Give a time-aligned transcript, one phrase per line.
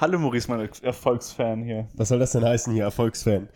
[0.00, 1.86] Hallo Maurice, mein Erfolgsfan hier.
[1.92, 3.50] Was soll das denn heißen hier, Erfolgsfan?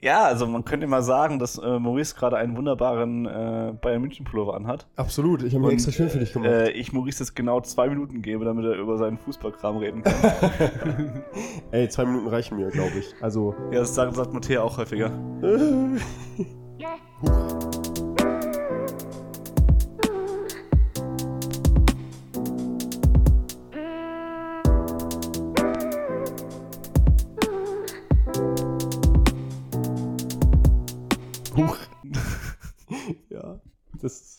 [0.00, 4.24] Ja, also man könnte mal sagen, dass äh, Maurice gerade einen wunderbaren äh, Bayern München
[4.24, 4.86] Pullover anhat.
[4.94, 6.48] Absolut, ich habe mir extra schön für dich gemacht.
[6.48, 10.14] Äh, ich Maurice jetzt genau zwei Minuten gebe, damit er über seinen Fußballkram reden kann.
[11.72, 13.12] Ey, zwei Minuten reichen mir, glaube ich.
[13.20, 13.52] Also.
[13.72, 15.10] Ja, das sagt, sagt Matthäa auch häufiger.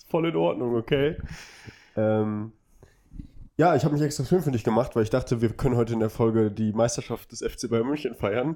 [0.09, 1.17] voll in Ordnung, okay.
[1.95, 2.51] Ähm,
[3.57, 5.93] ja, ich habe mich extra schön für dich gemacht, weil ich dachte, wir können heute
[5.93, 8.55] in der Folge die Meisterschaft des FC Bayern München feiern.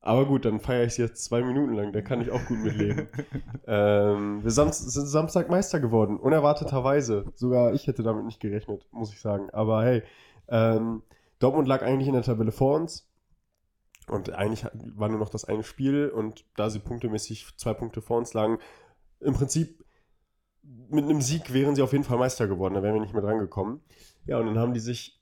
[0.00, 2.58] Aber gut, dann feiere ich sie jetzt zwei Minuten lang, da kann ich auch gut
[2.58, 3.08] mitleben.
[3.66, 7.24] ähm, wir Sam sind Samstag Meister geworden, unerwarteterweise.
[7.34, 9.50] Sogar ich hätte damit nicht gerechnet, muss ich sagen.
[9.50, 10.02] Aber hey,
[10.48, 11.02] ähm,
[11.38, 13.08] Dortmund lag eigentlich in der Tabelle vor uns.
[14.08, 18.18] Und eigentlich war nur noch das eine Spiel und da sie punktemäßig zwei Punkte vor
[18.18, 18.58] uns lagen,
[19.20, 19.84] im Prinzip
[20.90, 23.22] mit einem Sieg wären sie auf jeden Fall Meister geworden, da wären wir nicht mehr
[23.22, 23.80] dran gekommen.
[24.24, 25.20] Ja, und dann haben die sich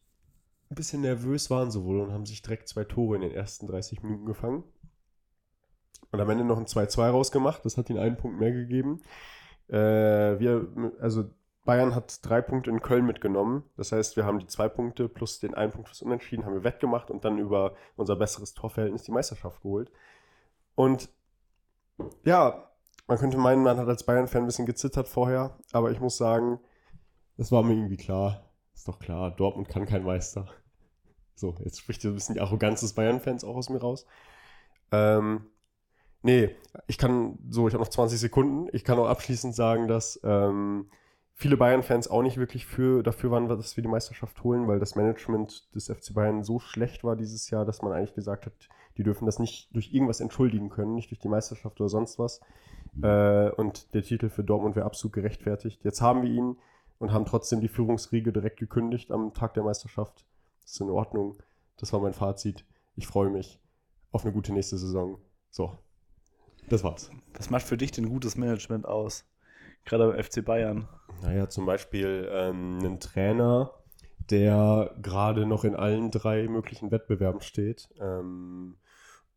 [0.70, 3.66] ein bisschen nervös waren sie wohl und haben sich direkt zwei Tore in den ersten
[3.66, 4.64] 30 Minuten gefangen.
[6.10, 9.02] Und am Ende noch ein 2-2 rausgemacht, das hat ihnen einen Punkt mehr gegeben.
[9.68, 10.68] Äh, wir,
[11.00, 11.24] also
[11.64, 13.64] Bayern hat drei Punkte in Köln mitgenommen.
[13.76, 16.64] Das heißt, wir haben die zwei Punkte plus den einen Punkt fürs Unentschieden haben wir
[16.64, 19.90] wettgemacht und dann über unser besseres Torverhältnis die Meisterschaft geholt.
[20.74, 21.08] Und
[22.24, 22.70] ja,
[23.06, 26.58] man könnte meinen, man hat als Bayern-Fan ein bisschen gezittert vorher, aber ich muss sagen,
[27.36, 28.50] das war mir irgendwie klar.
[28.74, 30.48] Ist doch klar, Dortmund kann kein Meister.
[31.34, 34.06] So, jetzt spricht so ein bisschen die Arroganz des Bayern-Fans auch aus mir raus.
[34.92, 35.46] Ähm,
[36.22, 36.54] nee,
[36.86, 38.68] ich kann, so, ich habe noch 20 Sekunden.
[38.72, 40.90] Ich kann auch abschließend sagen, dass ähm,
[41.34, 44.94] viele Bayern-Fans auch nicht wirklich für, dafür waren, dass wir die Meisterschaft holen, weil das
[44.94, 49.02] Management des FC Bayern so schlecht war dieses Jahr, dass man eigentlich gesagt hat, die
[49.02, 52.40] dürfen das nicht durch irgendwas entschuldigen können, nicht durch die Meisterschaft oder sonst was.
[53.02, 55.84] Äh, und der Titel für Dortmund wäre absolut gerechtfertigt.
[55.84, 56.56] Jetzt haben wir ihn
[56.98, 60.24] und haben trotzdem die Führungsriege direkt gekündigt am Tag der Meisterschaft.
[60.62, 61.36] Das ist in Ordnung.
[61.76, 62.64] Das war mein Fazit.
[62.94, 63.60] Ich freue mich
[64.12, 65.18] auf eine gute nächste Saison.
[65.50, 65.76] So,
[66.68, 67.10] das war's.
[67.36, 69.28] Was macht für dich denn gutes Management aus?
[69.84, 70.88] Gerade beim FC Bayern.
[71.22, 73.72] Naja, zum Beispiel ähm, einen Trainer,
[74.30, 78.76] der gerade noch in allen drei möglichen Wettbewerben steht ähm,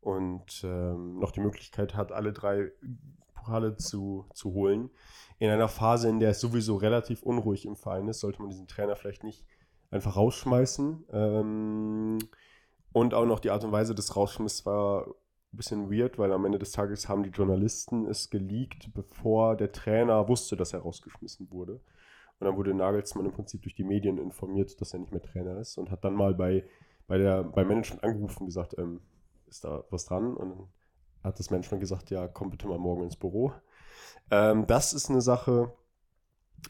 [0.07, 2.71] und ähm, noch die Möglichkeit hat, alle drei
[3.33, 4.89] Pokale zu, zu holen.
[5.37, 8.69] In einer Phase, in der es sowieso relativ unruhig im Verein ist, sollte man diesen
[8.69, 9.45] Trainer vielleicht nicht
[9.91, 11.07] einfach rausschmeißen.
[11.11, 12.19] Ähm,
[12.93, 16.45] und auch noch die Art und Weise des Rausschmisses war ein bisschen weird, weil am
[16.45, 21.51] Ende des Tages haben die Journalisten es geleakt, bevor der Trainer wusste, dass er rausgeschmissen
[21.51, 21.81] wurde.
[22.39, 25.59] Und dann wurde Nagelsmann im Prinzip durch die Medien informiert, dass er nicht mehr Trainer
[25.59, 26.63] ist und hat dann mal bei,
[27.07, 29.01] bei der, beim Management angerufen und gesagt, ähm,
[29.47, 30.35] ist da was dran?
[30.35, 30.67] Und dann
[31.23, 33.53] hat das Management gesagt, ja, komm bitte mal morgen ins Büro.
[34.31, 35.73] Ähm, das ist eine Sache.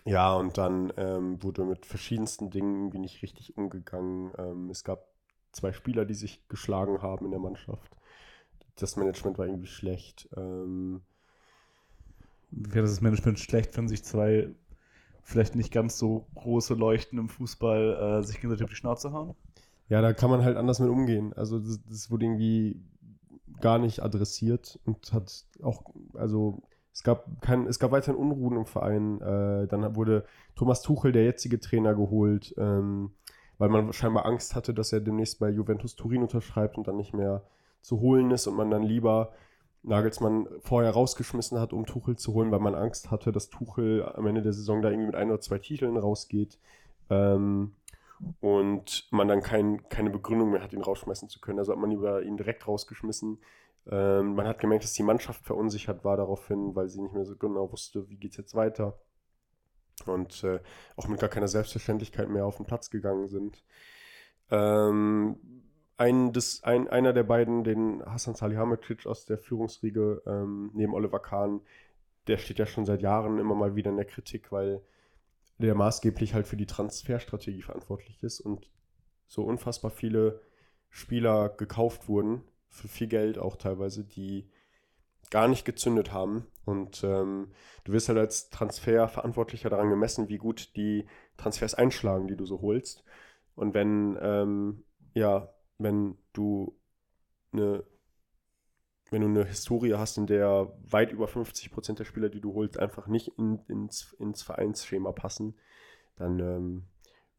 [0.05, 4.31] Ja, und dann ähm, wurde mit verschiedensten Dingen irgendwie nicht richtig umgegangen.
[4.37, 5.07] Ähm, es gab
[5.51, 7.97] zwei Spieler, die sich geschlagen haben in der Mannschaft
[8.81, 10.29] das Management war irgendwie schlecht.
[10.35, 11.01] Ähm,
[12.51, 14.55] Wäre das Management schlecht, wenn sich zwei
[15.23, 19.35] vielleicht nicht ganz so große Leuchten im Fußball äh, sich gegenseitig auf die Schnauze hauen?
[19.89, 21.33] Ja, da kann man halt anders mit umgehen.
[21.33, 22.81] Also das, das wurde irgendwie
[23.61, 25.83] gar nicht adressiert und hat auch,
[26.13, 26.61] also
[26.93, 29.21] es gab kein, es gab weiterhin Unruhen im Verein.
[29.21, 33.11] Äh, dann wurde Thomas Tuchel, der jetzige Trainer, geholt, ähm,
[33.57, 37.13] weil man scheinbar Angst hatte, dass er demnächst bei Juventus Turin unterschreibt und dann nicht
[37.13, 37.43] mehr
[37.81, 39.31] zu holen ist und man dann lieber
[39.83, 44.27] Nagelsmann vorher rausgeschmissen hat, um Tuchel zu holen, weil man Angst hatte, dass Tuchel am
[44.27, 46.57] Ende der Saison da irgendwie mit ein oder zwei Titeln rausgeht.
[47.09, 47.73] Ähm,
[48.39, 51.59] und man dann kein, keine Begründung mehr hat, ihn rausschmeißen zu können.
[51.59, 53.39] Also hat man lieber ihn direkt rausgeschmissen.
[53.89, 57.35] Ähm, man hat gemerkt, dass die Mannschaft verunsichert war daraufhin, weil sie nicht mehr so
[57.35, 58.99] genau wusste, wie geht es jetzt weiter.
[60.05, 60.59] Und äh,
[60.95, 63.63] auch mit gar keiner Selbstverständlichkeit mehr auf den Platz gegangen sind.
[64.51, 65.37] Ähm,
[65.97, 71.19] ein, das, ein, einer der beiden, den Hassan Salihamidzic aus der Führungsriege ähm, neben Oliver
[71.19, 71.61] Kahn,
[72.27, 74.81] der steht ja schon seit Jahren immer mal wieder in der Kritik, weil
[75.57, 78.69] der maßgeblich halt für die Transferstrategie verantwortlich ist und
[79.27, 80.41] so unfassbar viele
[80.89, 84.49] Spieler gekauft wurden, für viel Geld auch teilweise, die
[85.29, 86.45] gar nicht gezündet haben.
[86.63, 87.51] Und ähm,
[87.83, 91.05] du wirst halt als Transferverantwortlicher daran gemessen, wie gut die
[91.37, 93.03] Transfers einschlagen, die du so holst.
[93.55, 94.83] Und wenn ähm,
[95.13, 96.77] ja wenn du
[97.51, 97.83] eine
[99.11, 102.53] wenn du eine Historie hast, in der weit über 50 Prozent der Spieler, die du
[102.53, 105.55] holst, einfach nicht in, ins, ins Vereinsschema passen,
[106.17, 106.83] dann ähm,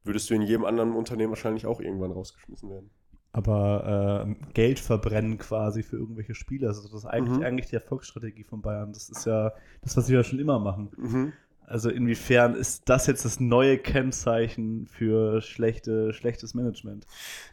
[0.04, 2.90] würdest du in jedem anderen Unternehmen wahrscheinlich auch irgendwann rausgeschmissen werden.
[3.32, 7.44] Aber äh, Geld verbrennen quasi für irgendwelche Spieler, also das ist eigentlich, Mhm.
[7.44, 8.92] eigentlich die Erfolgsstrategie von Bayern.
[8.92, 10.90] Das ist ja das, was wir ja schon immer machen.
[10.96, 11.32] Mhm.
[11.68, 17.06] Also inwiefern ist das jetzt das neue Kennzeichen für schlechte, schlechtes Management?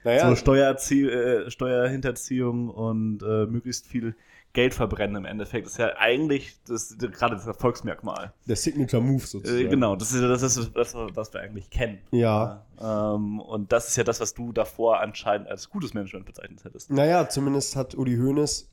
[0.04, 4.16] Naja, So Steuerzie äh, Steuerhinterziehung und äh, möglichst viel
[4.54, 5.66] Geld verbrennen im Endeffekt.
[5.66, 8.32] Das ist ja eigentlich das, gerade das Erfolgsmerkmal.
[8.48, 9.66] der Signature Move sozusagen.
[9.66, 12.00] Äh, genau, das ist ja das, ist das, was wir eigentlich kennen.
[12.12, 12.64] Ja.
[12.80, 16.64] Ja, ähm, und das ist ja das, was du davor anscheinend als gutes Management bezeichnet
[16.64, 16.90] hättest.
[16.90, 18.70] Naja, zumindest hat Uli Hoeneß,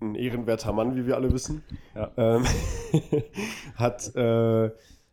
[0.00, 1.62] ein ehrenwerter Mann, wie wir alle wissen,
[1.94, 2.10] Ja.
[2.16, 2.44] ähm,
[3.76, 4.70] hat, äh,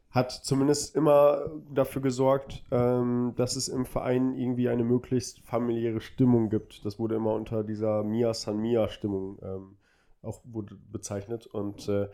[0.10, 6.50] hat zumindest immer dafür gesorgt, ähm, dass es im Verein irgendwie eine möglichst familiäre Stimmung
[6.50, 6.86] gibt.
[6.86, 9.78] Das wurde immer unter dieser Mia San Mia Stimmung ähm,
[10.22, 12.08] auch wurde bezeichnet und äh,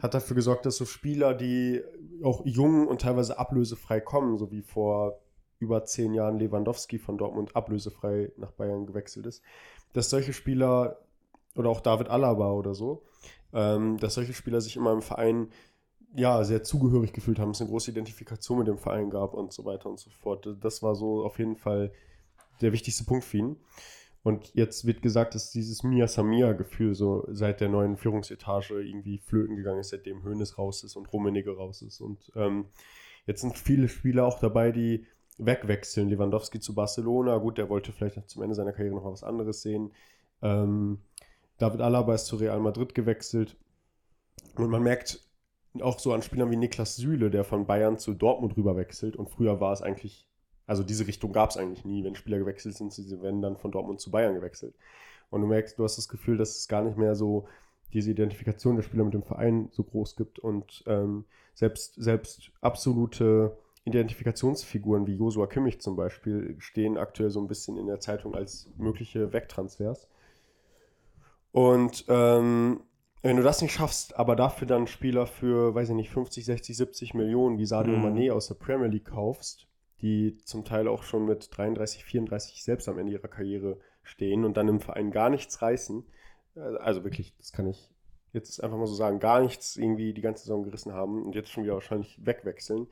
[0.00, 1.82] hat dafür gesorgt, dass so Spieler, die
[2.22, 5.18] auch jung und teilweise ablösefrei kommen, so wie vor
[5.58, 9.42] über zehn Jahren Lewandowski von Dortmund ablösefrei nach Bayern gewechselt ist,
[9.92, 10.98] dass solche Spieler
[11.58, 13.02] oder auch David Alaba oder so,
[13.52, 15.48] ähm, dass solche Spieler sich immer im Verein
[16.14, 19.64] ja sehr zugehörig gefühlt haben, es eine große Identifikation mit dem Verein gab und so
[19.64, 20.48] weiter und so fort.
[20.60, 21.92] Das war so auf jeden Fall
[22.60, 23.56] der wichtigste Punkt für ihn.
[24.22, 29.18] Und jetzt wird gesagt, dass dieses Mia Samia Gefühl so seit der neuen Führungsetage irgendwie
[29.18, 32.00] flöten gegangen ist, seitdem Hoeneß raus ist und Rummenigge raus ist.
[32.00, 32.66] Und ähm,
[33.26, 35.06] jetzt sind viele Spieler auch dabei, die
[35.38, 36.08] wegwechseln.
[36.08, 39.62] Lewandowski zu Barcelona, gut, der wollte vielleicht zum Ende seiner Karriere noch mal was anderes
[39.62, 39.92] sehen.
[40.42, 40.98] Ähm,
[41.58, 43.56] David Alaba ist zu Real Madrid gewechselt.
[44.56, 45.20] Und man merkt
[45.80, 49.16] auch so an Spielern wie Niklas Süle, der von Bayern zu Dortmund rüber wechselt.
[49.16, 50.28] Und früher war es eigentlich,
[50.66, 52.04] also diese Richtung gab es eigentlich nie.
[52.04, 54.74] Wenn Spieler gewechselt sind, sie werden dann von Dortmund zu Bayern gewechselt.
[55.30, 57.46] Und du merkst, du hast das Gefühl, dass es gar nicht mehr so
[57.92, 60.38] diese Identifikation der Spieler mit dem Verein so groß gibt.
[60.38, 61.24] Und ähm,
[61.54, 67.86] selbst, selbst absolute Identifikationsfiguren wie Josua Kimmich zum Beispiel stehen aktuell so ein bisschen in
[67.86, 70.08] der Zeitung als mögliche Wegtransfers.
[71.58, 72.84] Und ähm,
[73.20, 76.76] wenn du das nicht schaffst, aber dafür dann Spieler für, weiß ich nicht, 50, 60,
[76.76, 78.04] 70 Millionen wie Sadio Mhm.
[78.04, 79.66] Mané aus der Premier League kaufst,
[80.00, 84.56] die zum Teil auch schon mit 33, 34 selbst am Ende ihrer Karriere stehen und
[84.56, 86.06] dann im Verein gar nichts reißen,
[86.54, 87.90] äh, also wirklich, das kann ich
[88.32, 91.50] jetzt einfach mal so sagen, gar nichts irgendwie die ganze Saison gerissen haben und jetzt
[91.50, 92.86] schon wieder wahrscheinlich wegwechseln.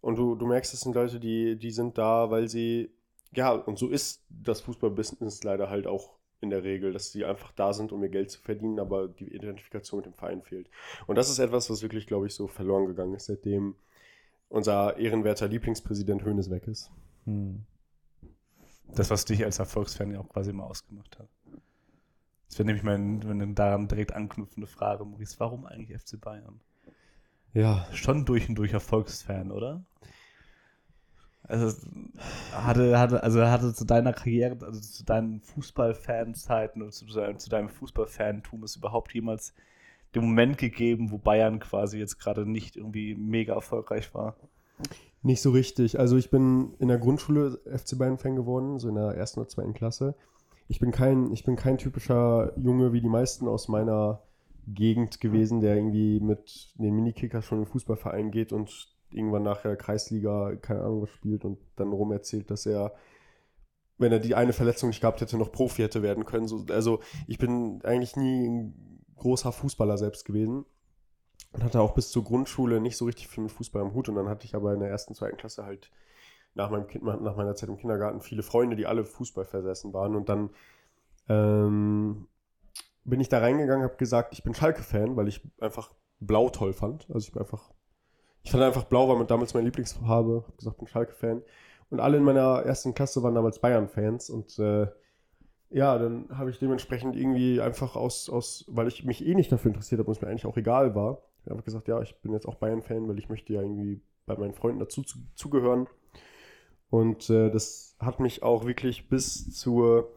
[0.00, 2.90] Und du, du merkst, es sind Leute, die, die sind da, weil sie,
[3.34, 7.52] ja, und so ist das Fußballbusiness leider halt auch in der Regel, dass sie einfach
[7.52, 10.68] da sind, um ihr Geld zu verdienen, aber die Identifikation mit dem Verein fehlt.
[11.06, 13.74] Und das ist etwas, was wirklich, glaube ich, so verloren gegangen ist, seitdem
[14.48, 16.90] unser ehrenwerter Lieblingspräsident Hoeneß weg ist.
[17.24, 17.64] Hm.
[18.94, 21.28] Das, was dich als Erfolgsfan ja auch quasi immer ausgemacht hat.
[22.48, 25.38] Das wäre nämlich meine, meine daran direkt anknüpfende Frage, Maurice.
[25.38, 26.60] Warum eigentlich FC Bayern?
[27.52, 29.84] Ja, Schon durch und durch Erfolgsfan, oder?
[31.48, 31.74] Also
[32.52, 37.48] hatte, hatte, also hatte zu deiner Karriere, also zu deinen Fußballfanzeiten und zu, deinem- zu
[37.48, 39.54] deinem Fußballfantum es überhaupt jemals
[40.14, 44.36] den Moment gegeben, wo Bayern quasi jetzt gerade nicht irgendwie mega erfolgreich war?
[45.22, 45.98] Nicht so richtig.
[45.98, 49.74] Also ich bin in der Grundschule FC Bayern-Fan geworden, so in der ersten oder zweiten
[49.74, 50.14] Klasse.
[50.68, 54.20] Ich bin kein, ich bin kein typischer Junge wie die meisten aus meiner
[54.66, 59.76] Gegend gewesen, der irgendwie mit den Minikickers schon in den Fußballverein geht und irgendwann nachher
[59.76, 62.94] Kreisliga, keine Ahnung, was spielt und dann rum erzählt, dass er,
[63.96, 66.48] wenn er die eine Verletzung nicht gehabt hätte, noch Profi hätte werden können.
[66.48, 70.64] So, also ich bin eigentlich nie ein großer Fußballer selbst gewesen
[71.52, 74.08] und hatte auch bis zur Grundschule nicht so richtig viel mit Fußball am Hut.
[74.08, 75.90] Und dann hatte ich aber in der ersten, zweiten Klasse halt
[76.54, 80.14] nach, meinem kind, nach meiner Zeit im Kindergarten viele Freunde, die alle Fußball versessen waren.
[80.14, 80.50] Und dann
[81.28, 82.28] ähm,
[83.04, 87.08] bin ich da reingegangen, habe gesagt, ich bin Schalke-Fan, weil ich einfach Blau toll fand.
[87.10, 87.70] Also ich bin einfach,
[88.48, 90.42] ich fand einfach Blau war mit damals meine Lieblingsfarbe.
[90.46, 91.42] Habe gesagt, bin Schalke-Fan.
[91.90, 94.86] Und alle in meiner ersten Klasse waren damals Bayern-Fans und äh,
[95.68, 99.68] ja, dann habe ich dementsprechend irgendwie einfach aus, aus, weil ich mich eh nicht dafür
[99.68, 102.16] interessiert habe und es mir eigentlich auch egal war, hab ich einfach gesagt, ja, ich
[102.22, 105.86] bin jetzt auch Bayern-Fan, weil ich möchte ja irgendwie bei meinen Freunden dazu zu, zugehören.
[106.88, 110.14] Und äh, das hat mich auch wirklich bis zur,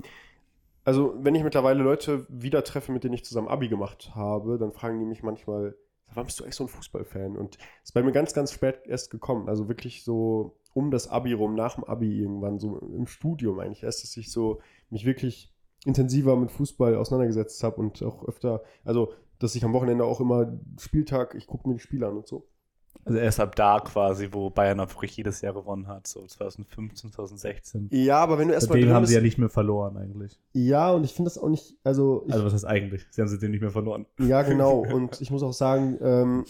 [0.86, 4.72] also wenn ich mittlerweile Leute wieder treffe, mit denen ich zusammen Abi gemacht habe, dann
[4.72, 5.76] fragen die mich manchmal,
[6.14, 7.38] wann bist du echt so ein Fußballfan?
[7.38, 9.50] Und das ist bei mir ganz, ganz spät erst gekommen.
[9.50, 13.84] Also wirklich so um das Abi rum, nach dem Abi irgendwann, so im Studium eigentlich
[13.84, 15.54] erst, dass ich so mich wirklich
[15.86, 20.60] intensiver mit Fußball auseinandergesetzt habe und auch öfter, also dass ich am Wochenende auch immer
[20.80, 22.48] Spieltag, ich gucke mir die Spiele an und so.
[23.04, 27.12] Also erst ab da quasi, wo Bayern auch wirklich jedes Jahr gewonnen hat, so 2015,
[27.12, 27.88] 2016.
[27.92, 30.40] Ja, aber wenn du erstmal drin haben sie ja nicht mehr verloren eigentlich.
[30.54, 33.06] ja, und ich finde das auch nicht, also, Also was heißt eigentlich?
[33.10, 34.06] Sie haben seitdem nicht mehr verloren.
[34.20, 36.46] ja, genau, und ich muss auch sagen, ähm,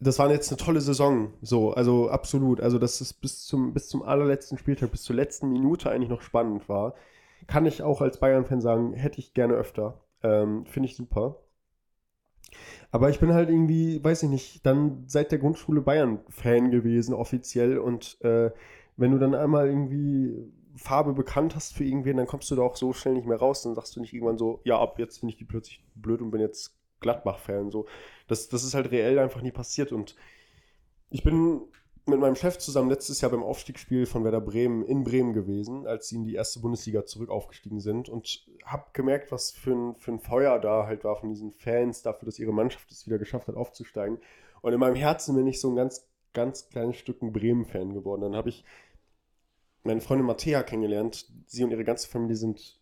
[0.00, 1.32] das war jetzt eine tolle Saison.
[1.42, 2.60] So, also absolut.
[2.60, 6.22] Also, dass es bis zum, bis zum allerletzten Spieltag, bis zur letzten Minute eigentlich noch
[6.22, 6.94] spannend war.
[7.46, 10.00] Kann ich auch als Bayern-Fan sagen, hätte ich gerne öfter.
[10.22, 11.36] Ähm, Finde ich super.
[12.90, 17.78] Aber ich bin halt irgendwie, weiß ich nicht, dann seit der Grundschule Bayern-Fan gewesen, offiziell.
[17.78, 18.50] Und äh,
[18.96, 20.34] wenn du dann einmal irgendwie
[20.76, 23.62] Farbe bekannt hast für irgendwen, dann kommst du da auch so schnell nicht mehr raus.
[23.62, 26.30] Dann sagst du nicht irgendwann so, ja, ab jetzt finde ich die plötzlich blöd und
[26.30, 27.70] bin jetzt Gladbach-Fan.
[27.70, 27.86] So.
[28.26, 29.92] Das, das ist halt reell einfach nie passiert.
[29.92, 30.16] Und
[31.10, 31.60] ich bin
[32.08, 36.08] mit meinem Chef zusammen letztes Jahr beim Aufstiegsspiel von Werder Bremen in Bremen gewesen, als
[36.08, 40.12] sie in die erste Bundesliga zurück aufgestiegen sind und habe gemerkt, was für ein, für
[40.12, 43.48] ein Feuer da halt war von diesen Fans dafür, dass ihre Mannschaft es wieder geschafft
[43.48, 44.18] hat, aufzusteigen.
[44.62, 48.22] Und in meinem Herzen bin ich so ein ganz, ganz kleines Stück Bremen-Fan geworden.
[48.22, 48.64] Dann habe ich
[49.84, 51.26] meine Freundin Mattea kennengelernt.
[51.46, 52.77] Sie und ihre ganze Familie sind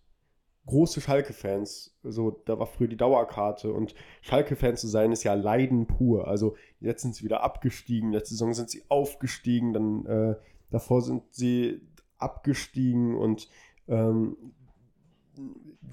[0.66, 1.96] große Schalke-Fans.
[2.02, 6.28] So, da war früher die Dauerkarte und Schalke-Fan zu sein ist ja Leiden pur.
[6.28, 10.36] Also jetzt sind sie wieder abgestiegen, letzte Saison sind sie aufgestiegen, dann äh,
[10.70, 11.80] davor sind sie
[12.18, 13.48] abgestiegen und
[13.88, 14.36] ähm,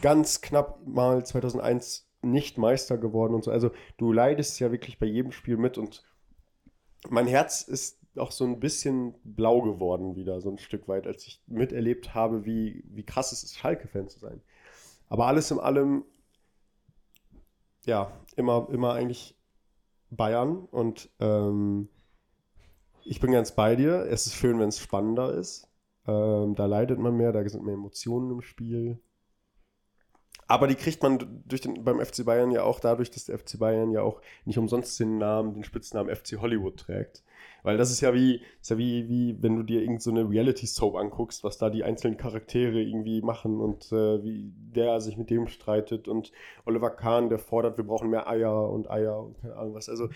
[0.01, 3.51] ganz knapp mal 2001 nicht Meister geworden und so.
[3.51, 6.03] Also du leidest ja wirklich bei jedem Spiel mit und
[7.09, 11.25] mein Herz ist auch so ein bisschen blau geworden wieder, so ein Stück weit, als
[11.25, 14.41] ich miterlebt habe, wie, wie krass es ist, Schalke-Fan zu sein.
[15.13, 16.05] Aber alles in allem,
[17.85, 19.37] ja, immer, immer eigentlich
[20.09, 21.87] Bayern und ähm,
[23.03, 24.07] ich bin ganz bei dir.
[24.07, 25.69] Es ist schön, wenn es spannender ist.
[26.07, 29.03] Ähm, da leidet man mehr, da sind mehr Emotionen im Spiel.
[30.47, 33.59] Aber die kriegt man durch den, beim FC Bayern ja auch dadurch, dass der FC
[33.59, 37.23] Bayern ja auch nicht umsonst den Namen, den Spitznamen FC Hollywood trägt.
[37.63, 40.95] Weil das ist ja wie, ist ja wie, wie wenn du dir irgendeine so Reality-Soap
[40.95, 45.47] anguckst, was da die einzelnen Charaktere irgendwie machen und äh, wie der sich mit dem
[45.47, 46.33] streitet und
[46.65, 49.87] Oliver Kahn, der fordert, wir brauchen mehr Eier und Eier und keine Ahnung was.
[49.87, 50.09] Also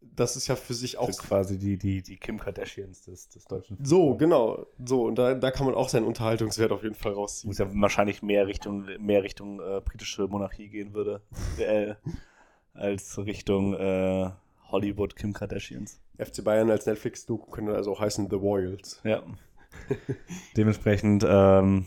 [0.00, 1.06] das ist ja für sich auch.
[1.06, 3.88] Das ist quasi die, die, die Kim Kardashians des, des deutschen Fußballs.
[3.88, 4.66] So, genau.
[4.84, 7.48] So, und da, da kann man auch seinen Unterhaltungswert auf jeden Fall rausziehen.
[7.48, 11.22] Muss ja wahrscheinlich mehr Richtung, mehr Richtung äh, britische Monarchie gehen würde.
[11.58, 11.94] äh,
[12.74, 14.30] als Richtung äh,
[14.70, 16.00] Hollywood Kim Kardashians.
[16.18, 19.00] FC Bayern als Netflix-Doku könnte also auch heißen The Royals.
[19.04, 19.22] Ja.
[20.56, 21.86] Dementsprechend, ähm,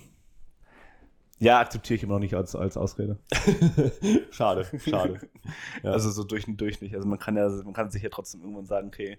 [1.41, 3.17] ja, akzeptiere ich immer noch nicht als, als Ausrede.
[4.31, 5.19] schade, schade.
[5.83, 5.91] Ja.
[5.91, 6.95] Also so durch und durch nicht.
[6.95, 9.17] Also man kann ja, man kann sich ja trotzdem irgendwann sagen, okay,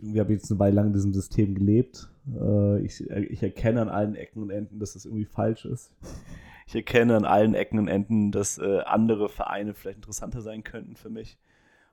[0.00, 2.10] irgendwie habe ich jetzt eine Weile lang in diesem System gelebt.
[2.34, 5.92] Äh, ich, ich erkenne an allen Ecken und Enden, dass das irgendwie falsch ist.
[6.66, 10.96] Ich erkenne an allen Ecken und Enden, dass äh, andere Vereine vielleicht interessanter sein könnten
[10.96, 11.38] für mich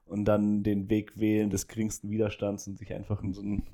[0.06, 3.68] und dann den Weg wählen des geringsten Widerstands und sich einfach in so einen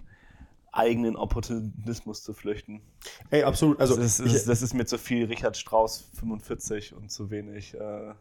[0.71, 2.81] eigenen Opportunismus zu flüchten.
[3.29, 3.79] Ey, absolut.
[3.79, 7.73] Also, das, ist, ich, das ist mir zu viel Richard Strauss 45 und zu wenig,
[7.73, 8.13] äh,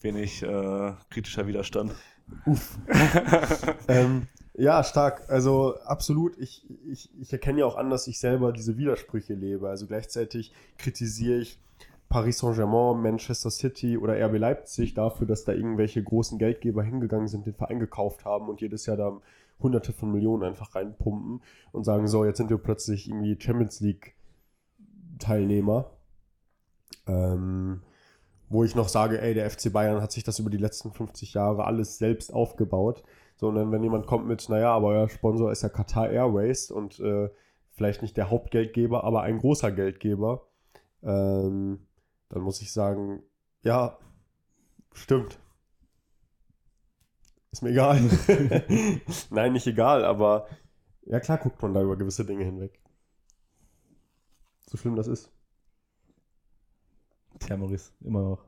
[0.00, 1.94] wenig äh, kritischer Widerstand.
[2.46, 2.78] Uff.
[3.88, 5.28] ähm, ja, stark.
[5.28, 6.36] Also absolut.
[6.38, 9.68] Ich, ich, ich erkenne ja auch an, dass ich selber diese Widersprüche lebe.
[9.68, 11.58] Also gleichzeitig kritisiere ich
[12.10, 17.46] Paris Saint-Germain, Manchester City oder RB Leipzig dafür, dass da irgendwelche großen Geldgeber hingegangen sind,
[17.46, 19.20] den Verein gekauft haben und jedes Jahr da
[19.62, 24.14] hunderte von Millionen einfach reinpumpen und sagen, so, jetzt sind wir plötzlich irgendwie Champions League
[25.18, 25.90] Teilnehmer.
[27.06, 27.82] Ähm,
[28.50, 31.34] wo ich noch sage, ey, der FC Bayern hat sich das über die letzten 50
[31.34, 33.04] Jahre alles selbst aufgebaut.
[33.36, 36.70] So, und dann, wenn jemand kommt mit, naja, aber euer Sponsor ist ja Qatar Airways
[36.70, 37.30] und äh,
[37.70, 40.48] vielleicht nicht der Hauptgeldgeber, aber ein großer Geldgeber,
[41.02, 41.86] ähm,
[42.28, 43.22] dann muss ich sagen,
[43.62, 43.98] ja,
[44.92, 45.38] stimmt.
[47.52, 48.00] Ist mir egal.
[49.30, 50.46] Nein, nicht egal, aber
[51.02, 52.80] ja klar guckt man da über gewisse Dinge hinweg.
[54.66, 55.32] So schlimm das ist.
[57.40, 58.44] Tja, Maurice, immer noch.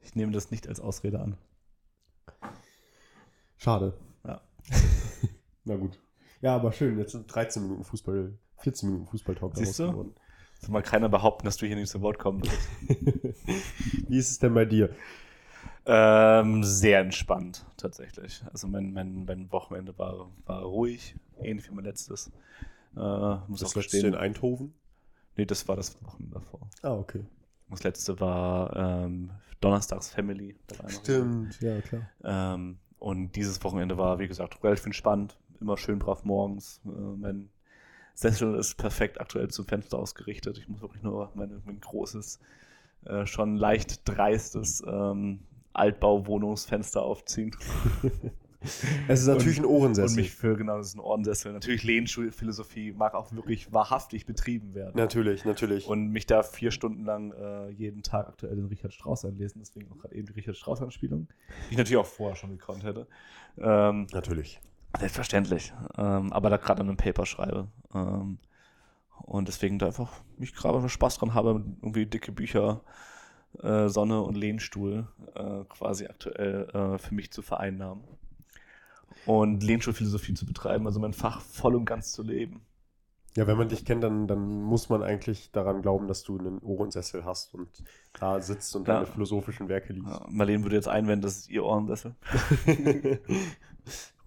[0.00, 1.36] Ich nehme das nicht als Ausrede an.
[3.56, 3.94] Schade.
[4.24, 4.40] Ja.
[5.64, 6.00] Na gut.
[6.40, 6.98] Ja, aber schön.
[6.98, 9.90] Jetzt sind 13 Minuten Fußball, 14 Minuten Fußballtalk Siehst du?
[9.90, 10.14] geworden.
[10.60, 12.68] Soll mal keiner behaupten, dass du hier nicht zu Wort kommen wirst.
[14.08, 14.94] Wie ist es denn bei dir?
[15.84, 18.42] Ähm, sehr entspannt, tatsächlich.
[18.52, 22.30] Also mein, mein, mein Wochenende war, war ruhig, ähnlich wie mein letztes.
[22.96, 23.00] Äh,
[23.48, 24.74] muss das auch letzte in Eindhoven?
[25.36, 26.60] Nee, das war das Wochenende davor.
[26.82, 27.24] Ah, okay.
[27.70, 30.56] Das letzte war ähm, Donnerstags Family.
[30.88, 32.02] Stimmt, ja, klar.
[32.22, 35.36] Ähm, und dieses Wochenende war, wie gesagt, relativ entspannt.
[35.60, 36.80] Immer schön brav morgens.
[36.84, 37.48] Äh, mein
[38.14, 40.58] Sessel ist perfekt aktuell zum Fenster ausgerichtet.
[40.58, 42.38] Ich muss wirklich nur meine, mein großes,
[43.06, 45.40] äh, schon leicht dreistes ähm,
[45.74, 47.54] Altbauwohnungsfenster aufziehen.
[49.08, 50.10] Es ist natürlich Und- ein Ohrensessel.
[50.10, 51.52] Und mich für, genau, das ist ein Ohrensessel.
[51.52, 54.92] Natürlich Lehnstuhlphilosophie mag auch wirklich wahrhaftig betrieben werden.
[54.94, 55.88] natürlich, natürlich.
[55.88, 59.90] Und mich da vier Stunden lang äh, jeden Tag aktuell den Richard Strauss anlesen, deswegen
[59.90, 61.26] auch gerade eben die Richard Strauss-Anspielung,
[61.68, 63.06] die ich natürlich auch vorher schon gekonnt hätte.
[63.58, 64.60] Ähm, natürlich.
[64.98, 65.72] Selbstverständlich.
[65.96, 67.66] Ähm, aber da gerade an einem Paper schreibe.
[67.94, 68.38] Ähm,
[69.24, 72.82] und deswegen da einfach mich gerade Spaß dran habe, irgendwie dicke Bücher,
[73.60, 78.04] äh, Sonne und Lehnstuhl äh, quasi aktuell äh, für mich zu vereinnahmen.
[79.26, 82.62] Und Lehnstuhlphilosophie zu betreiben, also mein Fach voll und ganz zu leben.
[83.36, 86.58] Ja, wenn man dich kennt, dann, dann muss man eigentlich daran glauben, dass du einen
[86.58, 87.68] Ohrensessel hast und
[88.18, 88.94] da sitzt und Ja.
[88.94, 90.06] deine philosophischen Werke liest.
[90.06, 92.14] Ja, Marlene würde jetzt einwenden, das ist ihr Ohrensessel.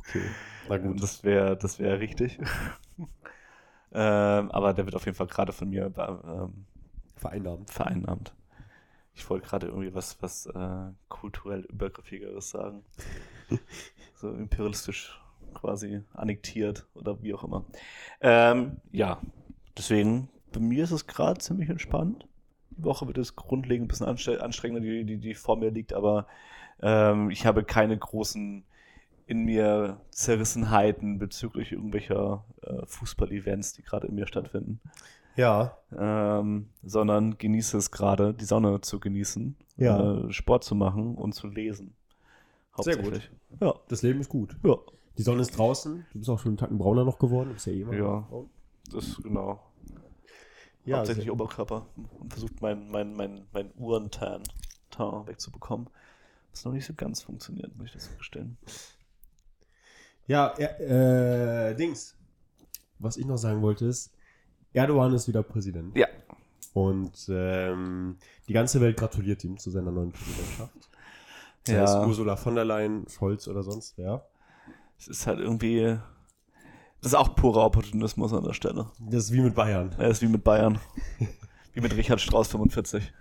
[0.07, 0.21] Okay,
[0.69, 1.01] na gut.
[1.01, 2.37] Das wäre das wär richtig.
[3.91, 6.65] ähm, aber der wird auf jeden Fall gerade von mir ähm,
[7.15, 7.71] Vereinnahmt.
[7.71, 8.33] vereinnahmt.
[9.15, 12.83] Ich wollte gerade irgendwie was, was äh, kulturell übergriffigeres sagen.
[14.15, 15.19] so imperialistisch
[15.53, 17.65] quasi annektiert oder wie auch immer.
[18.21, 19.21] Ähm, ja,
[19.77, 22.27] deswegen, bei mir ist es gerade ziemlich entspannt.
[22.71, 26.27] Die Woche wird es grundlegend ein bisschen anstrengender, die, die, die vor mir liegt, aber
[26.81, 28.65] ähm, ich habe keine großen
[29.27, 34.81] in mir Zerrissenheiten bezüglich irgendwelcher äh, Fußball-Events, die gerade in mir stattfinden
[35.35, 40.27] Ja, ähm, sondern genieße es gerade, die Sonne zu genießen, Ja.
[40.27, 41.93] äh, Sport zu machen und zu lesen.
[42.81, 43.31] Sehr Hauptsächlich.
[43.61, 44.55] Ja, das Leben ist gut.
[44.63, 44.75] ja,
[45.17, 46.05] Die Sonne ist draußen.
[46.13, 47.49] Du bist auch schon einen Tacken brauner noch geworden.
[47.49, 48.19] Du bist ja eh immer Ja.
[48.29, 48.49] braun.
[48.91, 49.61] das ist genau.
[50.85, 51.85] Ja, Hauptsächlich Oberkörper
[52.19, 54.43] und versucht mein, mein, mein, mein Uhrentan
[54.91, 55.87] Tan wegzubekommen.
[56.51, 58.57] Was noch nicht so ganz funktioniert, muss ich das gestehen.
[60.27, 62.15] Ja, äh, äh, Dings.
[62.99, 64.11] Was ich noch sagen wollte ist,
[64.75, 65.95] Erdogan ist wieder Präsident.
[65.97, 66.07] Ja.
[66.73, 68.17] Und ähm,
[68.47, 70.89] die ganze Welt gratuliert ihm zu seiner neuen Präsidentschaft.
[71.65, 71.83] Sei Ja.
[71.83, 74.25] es Ursula von der Leyen, Scholz oder sonst wer.
[74.97, 75.97] Es ist halt irgendwie.
[77.01, 78.87] Das ist auch purer Opportunismus an der Stelle.
[78.99, 79.93] Das ist wie mit Bayern.
[79.97, 80.79] Er ist wie mit Bayern.
[81.73, 83.13] wie mit Richard Strauss 45.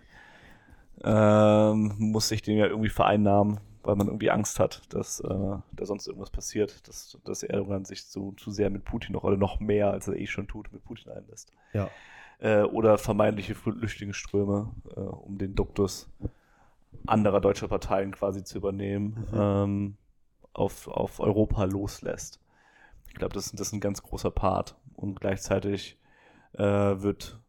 [1.03, 5.85] Ähm, muss sich den ja irgendwie vereinnahmen, weil man irgendwie Angst hat, dass äh, da
[5.85, 9.61] sonst irgendwas passiert, dass, dass Erdogan sich zu, zu sehr mit Putin noch oder noch
[9.61, 11.53] mehr, als er eh schon tut, mit Putin einlässt.
[11.73, 11.91] Ja.
[12.39, 16.09] Äh, oder vermeintliche Flüchtlingsströme, äh, um den Duktus
[17.07, 19.39] anderer deutscher Parteien quasi zu übernehmen, Mhm.
[19.41, 19.97] ähm,
[20.53, 22.41] auf, auf Europa loslässt.
[23.09, 24.77] Ich glaube, das, das ist ein ganz großer Part.
[24.95, 25.99] Und gleichzeitig
[26.53, 27.41] äh, wird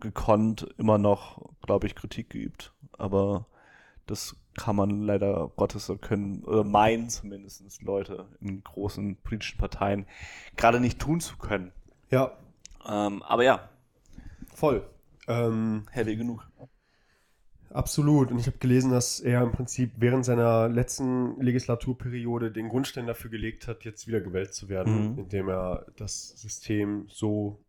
[0.00, 2.72] gekonnt immer noch, glaube ich, Kritik geübt.
[2.92, 3.46] Aber
[4.06, 10.06] das kann man leider Gottes so können, oder meinen zumindest Leute in großen politischen Parteien
[10.56, 11.72] gerade nicht tun zu können.
[12.10, 12.32] Ja,
[12.86, 13.68] Ähm, aber ja,
[14.54, 14.84] voll.
[15.28, 16.46] Ähm, heavy genug.
[17.70, 18.30] absolut.
[18.30, 23.30] Und ich habe gelesen, dass er im Prinzip während seiner letzten Legislaturperiode den Grundstein dafür
[23.30, 25.18] gelegt hat, jetzt wieder gewählt zu werden, Mhm.
[25.20, 27.64] indem er das System so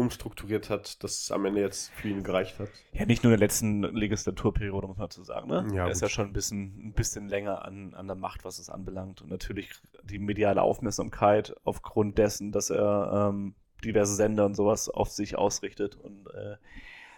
[0.00, 2.68] umstrukturiert hat, dass es am Ende jetzt für ihn gereicht hat.
[2.92, 5.48] Ja, nicht nur in der letzten Legislaturperiode, muss man dazu sagen.
[5.48, 5.66] Ne?
[5.74, 8.58] Ja, er ist ja schon ein bisschen, ein bisschen länger an, an der Macht, was
[8.58, 9.22] es anbelangt.
[9.22, 9.70] Und natürlich
[10.02, 15.96] die mediale Aufmerksamkeit aufgrund dessen, dass er ähm, diverse Sender und sowas auf sich ausrichtet
[15.96, 16.56] und äh,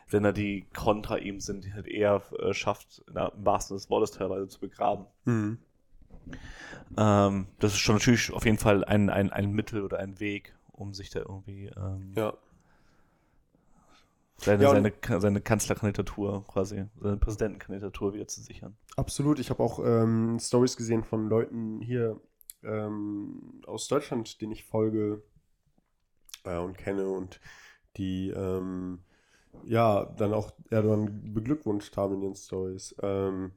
[0.07, 3.91] Sender, die kontra ihm sind, die halt eher äh, schafft, der, im wahrsten Sinne des
[3.91, 5.07] Wortes teilweise zu begraben.
[5.25, 5.59] Mhm.
[6.97, 10.55] Ähm, das ist schon natürlich auf jeden Fall ein, ein, ein Mittel oder ein Weg,
[10.73, 12.35] um sich da irgendwie ähm, Ja.
[14.45, 18.77] Seine, Ja, seine, seine Kanzlerkandidatur quasi, seine Präsidentenkandidatur wieder zu sichern.
[18.97, 19.39] Absolut.
[19.39, 22.21] Ich habe auch ähm, Stories gesehen von Leuten hier
[22.65, 25.23] ähm, aus Deutschland, denen ich folge
[26.45, 27.41] äh, und kenne und
[27.97, 29.01] die ähm,
[29.65, 32.95] ja dann auch Erdogan beglückwünscht haben in ihren Stories.
[33.03, 33.53] Ähm,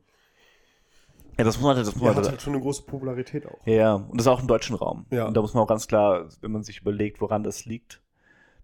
[1.37, 3.45] Ja, das muss man halt, das muss man hat halt, halt schon eine große Popularität
[3.45, 3.65] auch.
[3.65, 5.05] ja, ja, und das ist auch im deutschen Raum.
[5.11, 5.27] Ja.
[5.27, 8.01] Und da muss man auch ganz klar, wenn man sich überlegt, woran das liegt,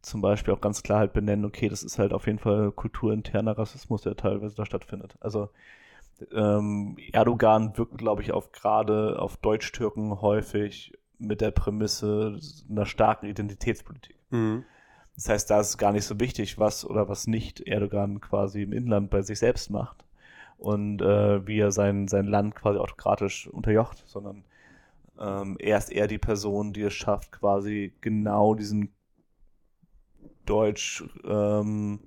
[0.01, 3.57] zum Beispiel auch ganz klar halt benennen, okay, das ist halt auf jeden Fall kulturinterner
[3.57, 5.15] Rassismus, der teilweise da stattfindet.
[5.19, 5.49] Also
[6.33, 13.27] ähm, Erdogan wirkt, glaube ich, auf gerade auf Deutsch-Türken häufig mit der Prämisse einer starken
[13.27, 14.17] Identitätspolitik.
[14.29, 14.65] Mhm.
[15.15, 18.63] Das heißt, da ist es gar nicht so wichtig, was oder was nicht Erdogan quasi
[18.63, 20.03] im Inland bei sich selbst macht
[20.57, 24.43] und äh, wie er sein, sein Land quasi autokratisch unterjocht, sondern
[25.19, 28.93] ähm, er ist eher die Person, die es schafft, quasi genau diesen
[30.45, 31.99] deutsch, ähm,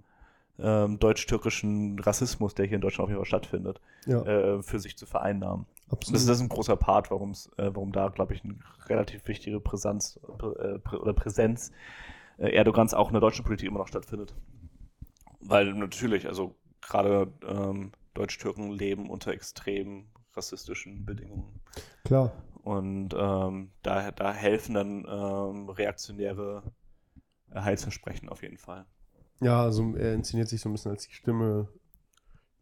[0.59, 4.97] ähm, deutsch-türkischen Rassismus, der hier in Deutschland auf jeden Fall stattfindet, Ja, äh, für sich
[4.97, 5.67] zu vereinnahmen.
[5.91, 6.15] Absolut.
[6.15, 8.57] das, ist- das ist ein großer Part, warum's, äh, warum da, glaube ich, eine
[8.89, 10.19] relativ wichtige Präsenz,
[10.59, 11.73] äh, Prä oder Präsenz
[12.39, 14.35] äh, Erdogans auch in der deutschen Politik immer noch stattfindet.
[15.41, 21.61] Weil natürlich, also gerade ähm, Deutsch-Türken leben unter extrem rassistischen Bedingungen.
[22.05, 22.33] Klar.
[22.63, 26.63] Und ähm, da, da helfen dann ähm, reaktionäre
[27.63, 28.87] Heilsversprechen auf jeden Fall.
[29.41, 31.69] Ja, also er inszeniert sich so ein bisschen als die Stimme,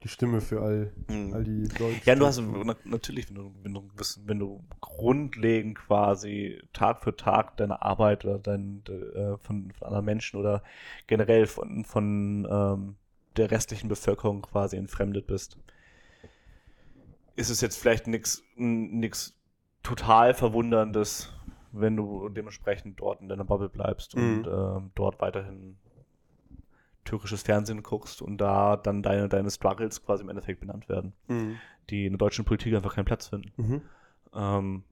[0.02, 1.33] die Stimme für all, Mhm.
[1.33, 2.00] all die Leute.
[2.05, 3.88] Ja, du hast na- natürlich, wenn du, wenn du,
[4.24, 10.05] wenn du grundlegend quasi Tag für Tag deine Arbeit oder dein, äh, von, von anderen
[10.05, 10.62] Menschen oder
[11.07, 12.96] generell von, von ähm,
[13.37, 15.57] der restlichen Bevölkerung quasi entfremdet bist,
[17.37, 19.35] ist es jetzt vielleicht nichts
[19.83, 21.33] total Verwunderndes,
[21.72, 24.48] wenn du dementsprechend dort in deiner Bubble bleibst und Mhm.
[24.48, 25.76] ähm, dort weiterhin
[27.04, 31.58] türkisches Fernsehen guckst und da dann deine, deine Struggles quasi im Endeffekt benannt werden Mhm.
[31.90, 33.52] die in der deutschen Politik einfach keinen Platz finden.
[33.56, 33.82] Mhm.
[34.35, 34.85] Ähm,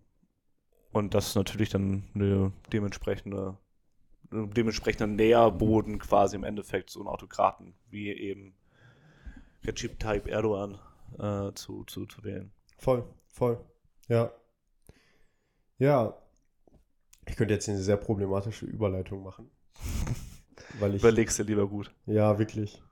[0.93, 3.57] und das ist natürlich dann eine dementsprechende,
[4.33, 8.55] dementsprechender Nährboden quasi im Endeffekt, so einen Autokraten wie eben
[9.65, 10.79] Recep Tayyip Erdogan
[11.19, 12.51] äh, zu, zu, zu wählen.
[12.79, 13.61] Voll, voll.
[14.09, 14.33] Ja.
[15.79, 16.15] Ja.
[17.31, 19.49] Ich könnte jetzt eine sehr problematische Überleitung machen.
[20.81, 21.03] Weil ich.
[21.03, 21.95] Überlegst dir lieber gut.
[22.07, 22.83] Ja, wirklich.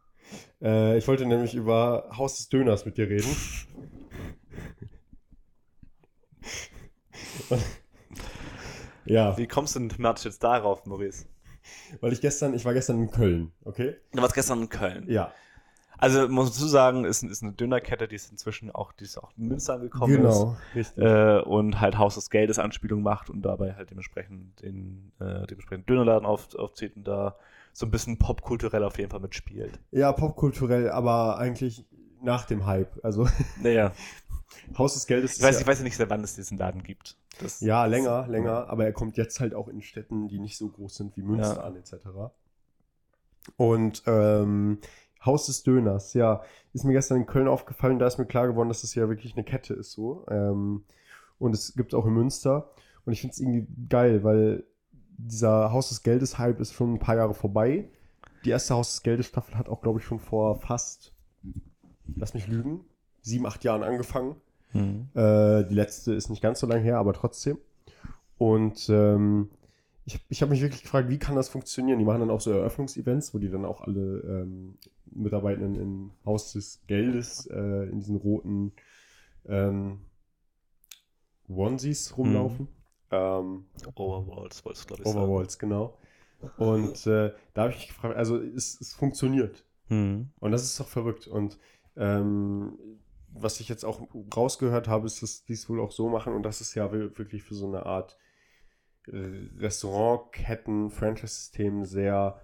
[0.62, 3.29] Äh, ich wollte nämlich über Haus des Döners mit dir reden.
[9.05, 11.24] Ja, Wie kommst du denn thematisch jetzt darauf, Maurice?
[12.03, 13.96] weil ich gestern, ich war gestern in Köln, okay?
[14.12, 15.07] Du warst gestern in Köln.
[15.09, 15.33] Ja,
[15.98, 19.30] Also muss dazu sagen, ist, ist eine Dönerkette, die ist inzwischen auch, die ist auch
[19.37, 20.18] in Münster angekommen ist.
[20.38, 21.04] genau, richtig.
[21.04, 25.88] äh, und halt Haus des Geldes Anspielung macht und dabei halt dementsprechend den äh, dementsprechend
[25.88, 27.37] Dönerladen auf, aufzieht und da
[27.72, 29.78] so ein bisschen popkulturell auf jeden Fall mitspielt.
[29.90, 31.84] Ja, popkulturell, aber eigentlich
[32.22, 32.98] nach dem Hype.
[33.04, 33.28] Also
[33.62, 33.92] Naja,
[34.76, 36.82] Haus des Geldes ich weiß, ja, ich weiß ja nicht, seit wann es diesen Laden
[36.82, 37.16] gibt.
[37.40, 40.68] Das, ja länger, länger, aber er kommt jetzt halt auch in Städten, die nicht so
[40.68, 41.62] groß sind wie Münster Ja.
[41.62, 41.94] an, etc.
[43.56, 44.78] Und ähm,
[45.24, 48.68] Haus des Döners, ja, ist mir gestern in Köln aufgefallen, da ist mir klar geworden,
[48.68, 50.24] dass es ja wirklich eine Kette ist so.
[50.31, 50.85] Ähm,
[51.38, 52.70] und es gibt auch in Münster.
[53.04, 54.64] Und ich finde es irgendwie geil, weil
[55.16, 57.88] dieser Haus des Geldes-Hype ist schon ein paar Jahre vorbei.
[58.44, 61.12] Die erste Haus des Geldes-Staffel hat auch, glaube ich, schon vor fast,
[62.16, 62.85] lass mich lügen,
[63.22, 64.37] sieben, acht Jahren angefangen.
[64.72, 65.09] Mhm.
[65.14, 67.59] Äh, die letzte ist nicht ganz so lange her, aber trotzdem.
[68.37, 69.50] Und ähm,
[70.09, 71.99] ich, ich habe mich wirklich gefragt, wie kann das funktionieren?
[71.99, 74.79] Die machen dann auch so Eröffnungsevents, wo die dann auch alle ähm,
[75.11, 78.73] Mitarbeitenden im Haus des Geldes äh, in diesen roten
[79.47, 80.01] ähm,
[81.49, 82.68] Onesies rumlaufen.
[83.11, 85.99] Ähm, Overwalls wolltest du, glaube ich, Overwalls, genau.
[86.57, 89.64] Und äh, da habe ich mich gefragt, also es, es funktioniert.
[89.88, 90.33] sagen.
[90.40, 91.27] Und das ist doch verrückt.
[91.27, 91.59] Und
[91.97, 92.79] ähm,
[93.33, 94.01] was ich jetzt auch
[94.35, 97.16] rausgehört habe, ist, dass die es wohl auch so machen und das ist ja wi-
[97.18, 98.16] wirklich für so eine Art
[99.12, 102.40] Restaurantketten, Franchise-System sehr,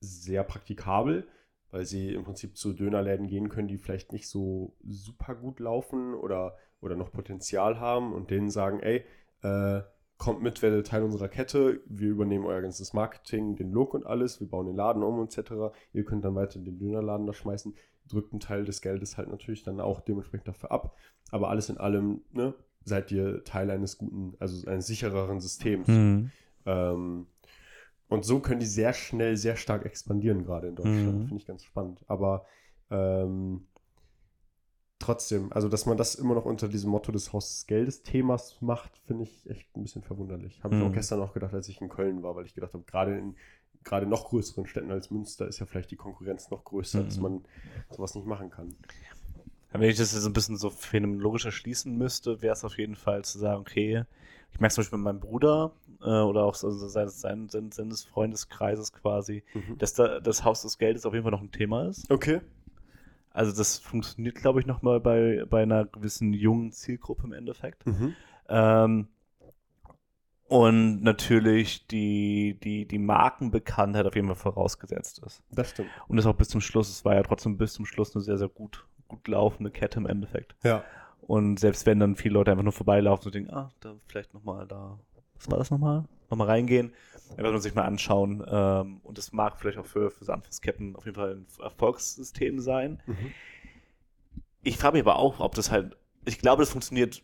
[0.00, 1.26] sehr praktikabel,
[1.70, 6.14] weil sie im Prinzip zu Dönerläden gehen können, die vielleicht nicht so super gut laufen
[6.14, 9.04] oder, oder noch Potenzial haben und denen sagen, ey,
[9.42, 9.82] äh,
[10.18, 14.40] kommt mit, werdet Teil unserer Kette, wir übernehmen euer ganzes Marketing, den Look und alles,
[14.40, 15.74] wir bauen den Laden um etc.
[15.92, 17.74] Ihr könnt dann weiter den Dönerladen da schmeißen,
[18.08, 20.96] drückt einen Teil des Geldes halt natürlich dann auch dementsprechend dafür ab,
[21.30, 22.54] aber alles in allem, ne,
[22.86, 25.88] seid ihr Teil eines guten, also eines sichereren Systems.
[25.88, 26.30] Mhm.
[26.64, 27.26] Ähm,
[28.08, 31.18] und so können die sehr schnell, sehr stark expandieren, gerade in Deutschland.
[31.18, 31.26] Mhm.
[31.26, 32.00] Finde ich ganz spannend.
[32.06, 32.46] Aber
[32.90, 33.66] ähm,
[34.98, 38.56] trotzdem, also dass man das immer noch unter diesem Motto des Haus des Geldes Themas
[38.62, 40.62] macht, finde ich echt ein bisschen verwunderlich.
[40.64, 40.88] Habe ich Mhm.
[40.88, 43.36] auch gestern auch gedacht, als ich in Köln war, weil ich gedacht habe, gerade in
[43.84, 47.22] gerade noch größeren Städten als Münster ist ja vielleicht die Konkurrenz noch größer, dass Mhm.
[47.22, 47.44] man
[47.88, 48.74] sowas nicht machen kann.
[49.72, 52.96] Wenn ich das jetzt so ein bisschen so phänomenologisch erschließen müsste, wäre es auf jeden
[52.96, 54.04] Fall zu sagen, okay,
[54.52, 58.04] ich merke zum Beispiel bei meinem Bruder äh, oder auch so, so seines, seines, seines
[58.04, 59.76] Freundeskreises quasi, Mhm.
[59.78, 62.10] dass da das Haus des Geldes auf jeden Fall noch ein Thema ist.
[62.10, 62.40] Okay.
[63.30, 67.84] Also das funktioniert, glaube ich, nochmal bei, bei einer gewissen jungen Zielgruppe im Endeffekt.
[67.86, 68.14] Mhm.
[68.48, 69.08] Ähm,
[70.48, 75.42] und natürlich die, die, die Markenbekanntheit auf jeden Fall vorausgesetzt ist.
[75.50, 75.90] Das stimmt.
[76.08, 76.88] Und das auch bis zum Schluss.
[76.88, 80.06] Es war ja trotzdem bis zum Schluss eine sehr, sehr gut, gut laufende Kette im
[80.06, 80.54] Endeffekt.
[80.62, 80.84] Ja.
[81.22, 84.66] Und selbst wenn dann viele Leute einfach nur vorbeilaufen und denken, ah, da vielleicht nochmal
[84.66, 84.98] da,
[85.34, 86.04] was war das nochmal?
[86.30, 86.92] Nochmal reingehen,
[87.36, 88.44] einfach nur sich mal anschauen.
[88.48, 92.60] Ähm, und das mag vielleicht auch für, für so Anfangsketten auf jeden Fall ein Erfolgssystem
[92.60, 93.00] sein.
[93.06, 93.32] Mhm.
[94.62, 97.22] Ich frage mich aber auch, ob das halt, ich glaube, das funktioniert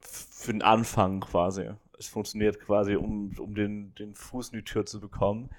[0.00, 1.70] für den Anfang quasi.
[1.98, 5.50] Es funktioniert quasi, um, um den, den Fuß in die Tür zu bekommen.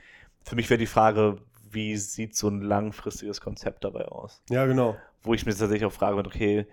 [0.44, 1.38] Für mich wäre die Frage,
[1.72, 4.44] wie sieht so ein langfristiges Konzept dabei aus?
[4.50, 4.96] Ja, genau.
[5.24, 6.68] Wo ich mir tatsächlich auch frage, okay,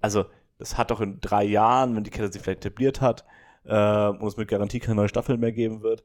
[0.00, 0.24] also
[0.58, 3.24] das hat doch in drei Jahren, wenn die Kette sich vielleicht etabliert hat
[3.64, 6.04] äh, und es mit Garantie keine neue Staffel mehr geben wird,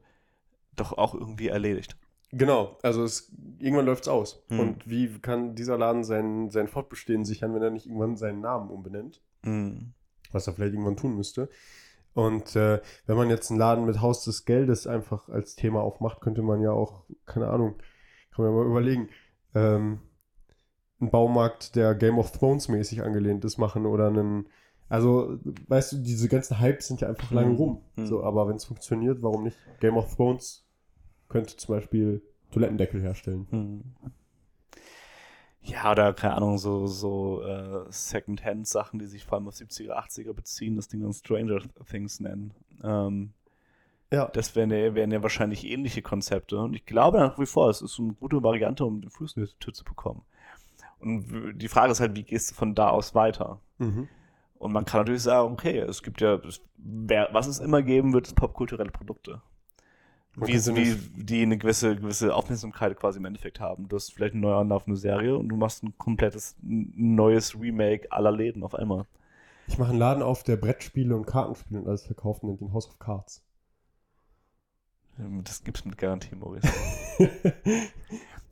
[0.76, 1.96] doch auch irgendwie erledigt.
[2.30, 4.44] Genau, also es, irgendwann läuft es aus.
[4.48, 4.60] Hm.
[4.60, 8.70] Und wie kann dieser Laden sein, sein Fortbestehen sichern, wenn er nicht irgendwann seinen Namen
[8.70, 9.20] umbenennt?
[9.44, 9.92] Mhm.
[10.30, 11.48] was er vielleicht irgendwann tun müsste.
[12.14, 16.20] Und äh, wenn man jetzt einen Laden mit Haus des Geldes einfach als Thema aufmacht,
[16.20, 17.74] könnte man ja auch, keine Ahnung,
[18.30, 19.08] kann man ja mal überlegen,
[19.54, 20.00] ähm,
[21.02, 24.46] einen Baumarkt, der Game of Thrones mäßig angelehnt ist, machen oder einen,
[24.88, 25.38] also,
[25.68, 27.36] weißt du, diese ganzen Hypes sind ja einfach Hm.
[27.36, 27.82] lange rum.
[27.96, 28.06] Hm.
[28.06, 29.56] So, aber wenn es funktioniert, warum nicht?
[29.80, 30.64] Game of Thrones
[31.28, 33.46] könnte zum Beispiel Toilettendeckel herstellen.
[33.50, 33.82] Hm.
[35.64, 40.32] Ja, oder keine Ahnung, so, so äh, Second-Hand-Sachen, die sich vor allem auf 70er, 80er
[40.32, 42.52] beziehen, das Ding dann Stranger Things nennen.
[42.82, 43.32] Ähm,
[44.10, 44.26] Ja.
[44.26, 46.58] das wären ja, wären ja wahrscheinlich ähnliche Konzepte.
[46.58, 49.44] Und ich glaube nach wie vor, es ist eine gute Variante, um den Fuß in
[49.44, 50.22] die Tür zu bekommen.
[51.02, 53.60] Und die Frage ist halt, wie gehst du von da aus weiter?
[53.78, 54.08] Mhm.
[54.54, 56.40] Und man kann natürlich sagen, okay, es gibt ja,
[57.32, 59.42] was es immer geben wird, ist popkulturelle Produkte.
[60.34, 63.88] Wie, wie, die eine gewisse, gewisse Aufmerksamkeit quasi im Endeffekt haben.
[63.88, 68.32] Du hast vielleicht eine neu anlaufende Serie und du machst ein komplettes neues Remake aller
[68.32, 69.04] Läden auf einmal.
[69.66, 72.72] Ich mache einen Laden auf, der Brettspiele und Kartenspiele und alles verkauft und nennt ihn
[72.72, 73.42] House of Cards.
[75.18, 76.68] Ähm, Das gibt's mit Garantie, Maurice.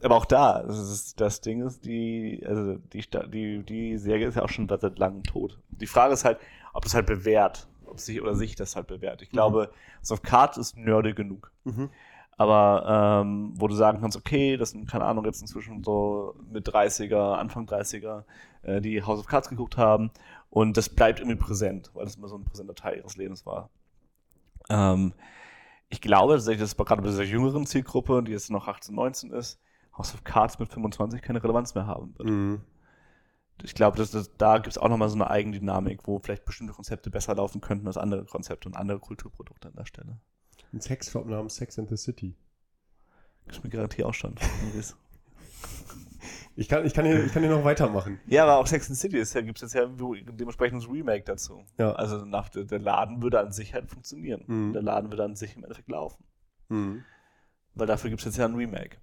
[0.02, 4.36] Aber auch da, das, ist, das Ding ist, die, also die, die, die Serie ist
[4.36, 5.58] ja auch schon seit seit langem tot.
[5.70, 6.38] Die Frage ist halt,
[6.72, 9.20] ob das halt bewährt, ob sich oder sich das halt bewährt.
[9.22, 11.52] Ich glaube, House of Cards ist nerdig genug.
[11.64, 11.90] mhm.
[12.36, 16.66] Aber ähm, wo du sagen kannst, okay, das sind, keine Ahnung, jetzt inzwischen so mit
[16.66, 18.24] 30er, Anfang 30er,
[18.62, 20.10] äh, die House of Cards geguckt haben
[20.48, 23.68] und das bleibt irgendwie präsent, weil das immer so ein präsenter Teil ihres Lebens war.
[24.70, 25.12] Ähm,
[25.90, 29.60] ich glaube tatsächlich, dass gerade bei dieser jüngeren Zielgruppe, die jetzt noch 18, 19 ist,
[30.00, 32.28] House of Cards mit 25 keine Relevanz mehr haben wird.
[32.28, 32.60] Mhm.
[33.62, 36.72] Ich glaube, dass, dass, da gibt es auch nochmal so eine Eigendynamik, wo vielleicht bestimmte
[36.72, 40.18] Konzepte besser laufen könnten als andere Konzepte und andere Kulturprodukte an der Stelle.
[40.72, 42.34] Ein Sexshop namens Sex and the City.
[43.44, 44.34] Gibt's mir garantiert auch schon.
[46.56, 48.20] Ich kann, ich kann, hier, ich kann hier noch weitermachen.
[48.26, 50.90] Ja, aber auch Sex and the City ist ja, gibt es jetzt ja dementsprechend ein
[50.90, 51.64] Remake dazu.
[51.78, 51.92] Ja.
[51.92, 54.44] Also nach, der der Laden würde an sich halt funktionieren.
[54.46, 54.72] Mhm.
[54.72, 56.24] Der Laden würde an sich im Endeffekt laufen.
[56.68, 57.04] Mhm.
[57.74, 58.98] Weil dafür gibt es jetzt ja ein Remake.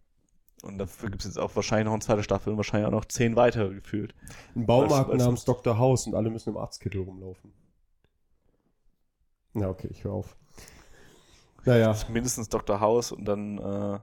[0.64, 3.06] Und dafür gibt es jetzt auch wahrscheinlich noch eine zweite Staffel und wahrscheinlich auch noch
[3.06, 4.16] zehn weitere gefühlt.
[4.56, 5.78] Ein Baumarkt du- namens Dr.
[5.78, 7.54] House und alle müssen im Arztkittel rumlaufen.
[9.54, 10.36] Na, okay, ich höre auf.
[11.66, 12.80] Naja, mindestens Dr.
[12.80, 13.96] House und dann, äh,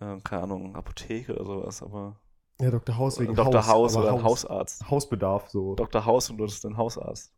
[0.00, 2.16] äh, keine Ahnung, Apotheke oder sowas, aber.
[2.60, 2.96] ja, Dr.
[2.96, 3.66] House wegen Dr.
[3.66, 4.88] House, aber oder Hausarzt.
[4.88, 5.74] Hausbedarf, so.
[5.74, 6.04] Dr.
[6.04, 7.32] House und du bist ein Hausarzt.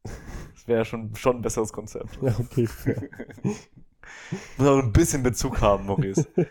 [0.55, 2.19] Das wäre schon, schon ein besseres Konzept.
[2.23, 2.69] Ja, okay.
[4.59, 6.27] Muss auch ein bisschen Bezug haben, Maurice.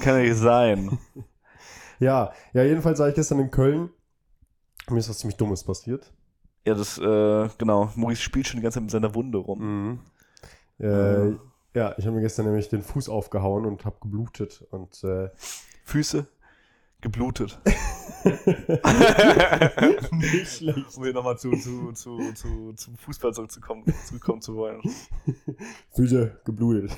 [0.00, 0.98] Kann ja nicht sein.
[1.98, 3.90] ja, ja, jedenfalls war ich gestern in Köln.
[4.90, 6.12] Mir ist was ziemlich Dummes passiert.
[6.66, 7.90] Ja, das, äh, genau.
[7.96, 9.60] Maurice spielt schon die ganze Zeit mit seiner Wunde rum.
[9.60, 10.00] Mhm.
[10.80, 11.38] Äh, Ja.
[11.74, 14.64] ja, ich habe mir gestern nämlich den Fuß aufgehauen und habe geblutet.
[14.70, 15.30] Und äh,
[15.84, 16.26] Füße
[17.02, 17.60] geblutet.
[20.12, 20.96] nicht schlecht.
[20.96, 24.80] Um hier nochmal zu, zu, zu, zu, zum Fußball zurückzukommen, zurückkommen zu wollen.
[25.90, 26.96] Füße geblutet.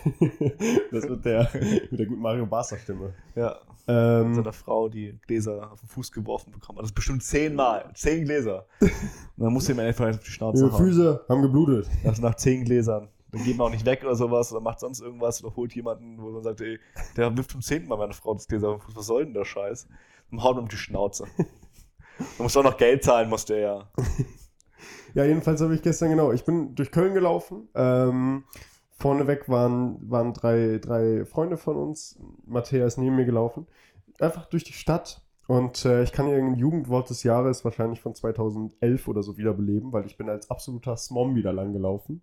[0.93, 1.51] das wird der
[1.91, 3.15] mit der guten Mario Barca Stimme.
[3.35, 3.57] Ja.
[3.87, 6.85] Ähm, Seiner Frau, die Gläser auf den Fuß geworfen bekommen hat.
[6.85, 7.91] Das ist bestimmt zehnmal.
[7.95, 8.67] Zehn Gläser.
[8.81, 8.91] Und
[9.37, 10.87] dann musst du ihm einfach auf die Schnauze ihre hauen.
[10.87, 11.89] Füße haben geblutet.
[12.03, 13.09] Das nach zehn Gläsern.
[13.35, 16.23] Dann geht man auch nicht weg oder sowas oder macht sonst irgendwas oder holt jemanden,
[16.23, 16.79] wo man sagt, ey,
[17.17, 18.97] der wirft zum zehnten Mal meine Frau das Gläser auf den Fuß.
[18.97, 19.89] Was soll denn der Scheiß?
[20.31, 21.27] Dann haut ihm auf die Schnauze.
[22.37, 23.89] Du musst auch noch Geld zahlen, muss der ja.
[25.15, 27.69] Ja, jedenfalls habe ich gestern, genau, ich bin durch Köln gelaufen.
[27.75, 28.45] Ähm,
[28.93, 32.17] vorneweg waren, waren drei, drei Freunde von uns.
[32.47, 33.67] Matthäa ist neben mir gelaufen.
[34.21, 35.23] Einfach durch die Stadt.
[35.49, 39.93] Und äh, ich kann hier ein Jugendwort des Jahres wahrscheinlich von 2011 oder so wiederbeleben,
[39.93, 42.23] weil ich bin als absoluter Smom wieder lang gelaufen.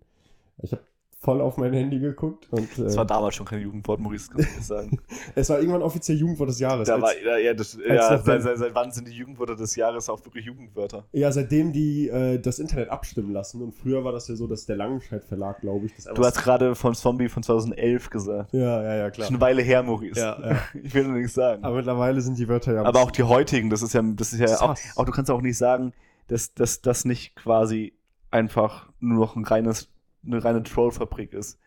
[0.62, 0.82] Ich habe
[1.22, 4.40] voll auf mein Handy geguckt und äh, Das war damals schon kein Jugendwort, Maurice, kann
[4.40, 4.98] ich sagen.
[5.36, 6.88] es war irgendwann offiziell Jugendwort des Jahres.
[6.88, 9.76] Da als- war, ja, ja, das, ja seit, seit, seit wann sind die Jugendwörter des
[9.76, 11.04] Jahres auch wirklich Jugendwörter?
[11.12, 13.62] ja, seitdem die äh, das Internet abstimmen lassen.
[13.62, 16.42] Und früher war das ja so, dass der Langenscheid Verlag, glaube ich, das Du hast
[16.42, 18.52] gerade von Zombie von 2011 gesagt.
[18.52, 19.26] Ja, ja, ja, klar.
[19.26, 20.18] ist eine Weile her, Maurice.
[20.18, 20.58] Ja, ja.
[20.82, 21.62] Ich will nur nichts sagen.
[21.62, 22.82] Aber mittlerweile sind die Wörter ja.
[22.82, 25.40] Aber auch die heutigen, das ist ja, das ist ja auch, auch, du kannst auch
[25.40, 25.92] nicht sagen,
[26.26, 27.92] dass das nicht quasi
[28.32, 29.88] einfach nur noch ein reines,
[30.24, 31.60] eine reine Trollfabrik ist,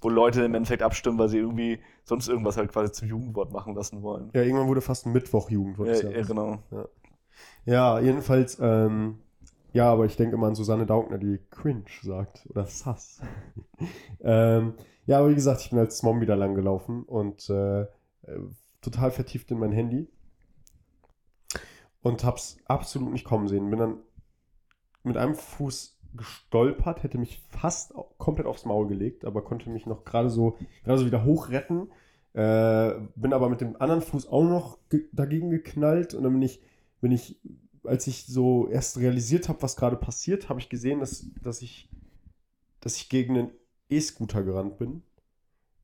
[0.00, 3.74] wo Leute im Endeffekt abstimmen, weil sie irgendwie sonst irgendwas halt quasi zum Jugendwort machen
[3.74, 4.30] lassen wollen.
[4.34, 6.02] Ja, irgendwann wurde fast ein Mittwoch Jugendwort.
[6.02, 6.58] Ja, ja, genau.
[7.64, 9.18] Ja, jedenfalls, ähm,
[9.72, 12.46] ja, aber ich denke immer an Susanne Daugner, die cringe sagt.
[12.50, 13.20] Oder sass.
[14.20, 14.74] ähm,
[15.06, 17.86] ja, aber wie gesagt, ich bin als Mom wieder lang gelaufen und äh, äh,
[18.80, 20.08] total vertieft in mein Handy.
[22.02, 23.70] Und hab's absolut nicht kommen sehen.
[23.70, 23.96] Bin dann
[25.02, 30.04] mit einem Fuß gestolpert, hätte mich fast komplett aufs Maul gelegt, aber konnte mich noch
[30.04, 31.90] gerade so, gerade so wieder hochretten.
[32.32, 36.42] Äh, bin aber mit dem anderen Fuß auch noch ge dagegen geknallt und dann bin
[36.42, 36.60] ich,
[37.00, 37.38] bin ich
[37.84, 41.88] als ich so erst realisiert habe, was gerade passiert, habe ich gesehen, dass, dass, ich,
[42.80, 43.50] dass ich gegen einen
[43.88, 45.02] E-Scooter gerannt bin,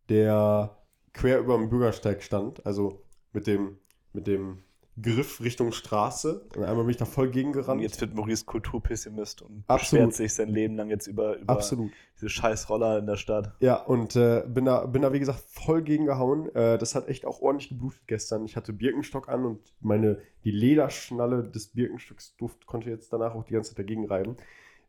[0.09, 0.77] der
[1.13, 3.79] quer über dem Bürgersteig stand, also mit dem,
[4.13, 4.63] mit dem
[5.01, 6.47] Griff Richtung Straße.
[6.57, 7.81] Und einmal bin ich da voll gegen Und gerannt.
[7.81, 10.07] jetzt wird Maurice Kulturpessimist und Absolut.
[10.09, 11.91] beschwert sich sein Leben lang jetzt über, über Absolut.
[12.17, 13.55] diese scheiß Roller in der Stadt.
[13.61, 16.55] Ja, und äh, bin, da, bin da, wie gesagt, voll gegen gehauen.
[16.55, 18.45] Äh, das hat echt auch ordentlich geblutet gestern.
[18.45, 23.45] Ich hatte Birkenstock an und meine, die Lederschnalle des Birkenstocks Duft konnte jetzt danach auch
[23.45, 24.37] die ganze Zeit dagegen reiben.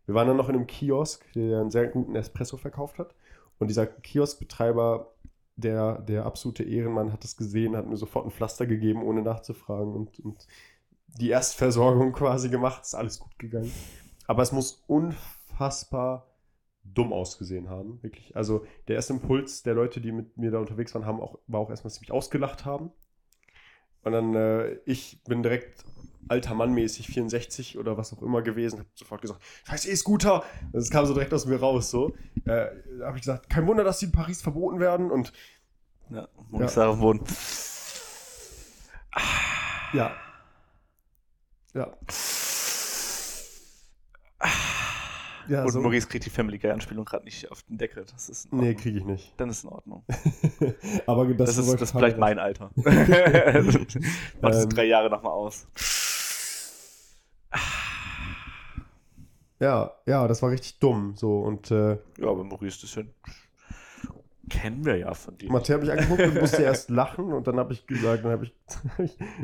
[0.07, 3.13] Wir waren dann noch in einem Kiosk, der einen sehr guten Espresso verkauft hat.
[3.59, 5.11] Und dieser Kioskbetreiber,
[5.61, 9.93] der, der absolute Ehrenmann, hat das gesehen, hat mir sofort ein Pflaster gegeben, ohne nachzufragen.
[9.93, 10.47] Und, und
[11.19, 12.83] die Erstversorgung quasi gemacht.
[12.83, 13.71] Ist alles gut gegangen.
[14.27, 16.27] Aber es muss unfassbar
[16.83, 18.35] dumm ausgesehen haben, wirklich.
[18.35, 21.59] Also der erste Impuls der Leute, die mit mir da unterwegs waren, haben auch, war
[21.59, 22.91] auch erstmal, dass sie mich ausgelacht haben.
[24.03, 25.83] Und dann, äh, ich bin direkt
[26.27, 30.43] alter Mann mäßig, 64 oder was auch immer gewesen, hab sofort gesagt, scheiß E-Scooter.
[30.73, 32.13] Das kam so direkt aus mir raus, so.
[32.45, 32.67] Äh,
[32.99, 35.33] da habe ich gesagt, kein Wunder, dass die in Paris verboten werden und
[36.09, 36.91] Ja, Maurice ja.
[36.91, 37.21] dem Boden.
[39.93, 40.15] ja.
[41.73, 41.93] Ja.
[45.47, 45.81] Ja, und so.
[45.81, 48.05] Maurice kriegt die Family Guy-Anspielung gerade nicht auf den Deckel.
[48.11, 49.33] Das ist Nee, kriege ich nicht.
[49.37, 50.05] Dann ist in Ordnung.
[51.07, 52.71] Aber das, Das, ist, das ist vielleicht mein Alter.
[52.75, 54.69] Mach das Ähm.
[54.69, 55.67] drei Jahre nochmal aus.
[59.61, 61.13] Ja, ja, das war richtig dumm.
[61.15, 63.03] So, und äh, Ja, aber Maurice, das ja,
[64.49, 65.51] kennen wir ja von dir.
[65.51, 68.45] Mathe habe ich angeguckt und musste erst lachen und dann habe ich gesagt, dann habe
[68.45, 68.53] ich,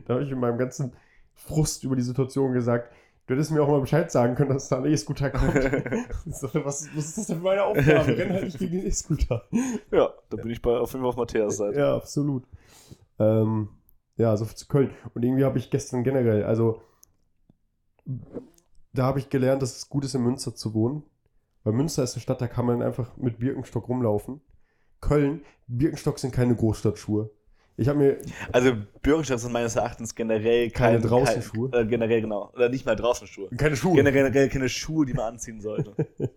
[0.06, 0.94] dann habe ich in meinem ganzen
[1.36, 2.92] Frust über die Situation gesagt,
[3.28, 5.54] du hättest mir auch mal Bescheid sagen können, dass da ein E-Scooter kommt.
[6.26, 8.18] So, was, was ist das denn für meine Aufgabe?
[8.18, 9.44] Renn halt nicht gegen den E-Scooter.
[9.92, 11.80] Ja, da bin ich bei, auf jeden Fall auf Matthias Seite.
[11.80, 12.44] Ja, absolut.
[13.20, 13.70] Ähm,
[14.18, 14.90] ja, so viel zu Köln.
[15.14, 16.82] Und irgendwie habe ich gestern generell, also
[18.98, 21.04] da habe ich gelernt, dass es gut ist, in Münster zu wohnen.
[21.64, 24.42] Weil Münster ist eine Stadt, da kann man einfach mit Birkenstock rumlaufen.
[25.02, 27.30] Köln, Birkenstock sind keine Großstadtschuhe.
[27.80, 28.18] Ich habe mir,
[28.52, 28.72] Also
[29.04, 31.70] Birkenstock sind meines Erachtens generell Keine kein, Draußenschuhe?
[31.70, 32.52] Kein, äh, generell genau.
[32.56, 33.50] Oder nicht mal Draußenschuhe.
[33.56, 33.96] keine Schuhe.
[33.96, 35.94] Generell keine Schuhe, die man anziehen sollte.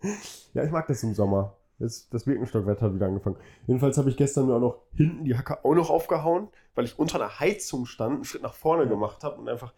[0.53, 1.57] Ja, ich mag das im Sommer.
[1.79, 3.37] Jetzt, das Birkenstockwetter hat wieder angefangen.
[3.67, 6.99] Jedenfalls habe ich gestern mir auch noch hinten die Hacke auch noch aufgehauen, weil ich
[6.99, 9.73] unter einer Heizung stand, einen Schritt nach vorne gemacht habe und einfach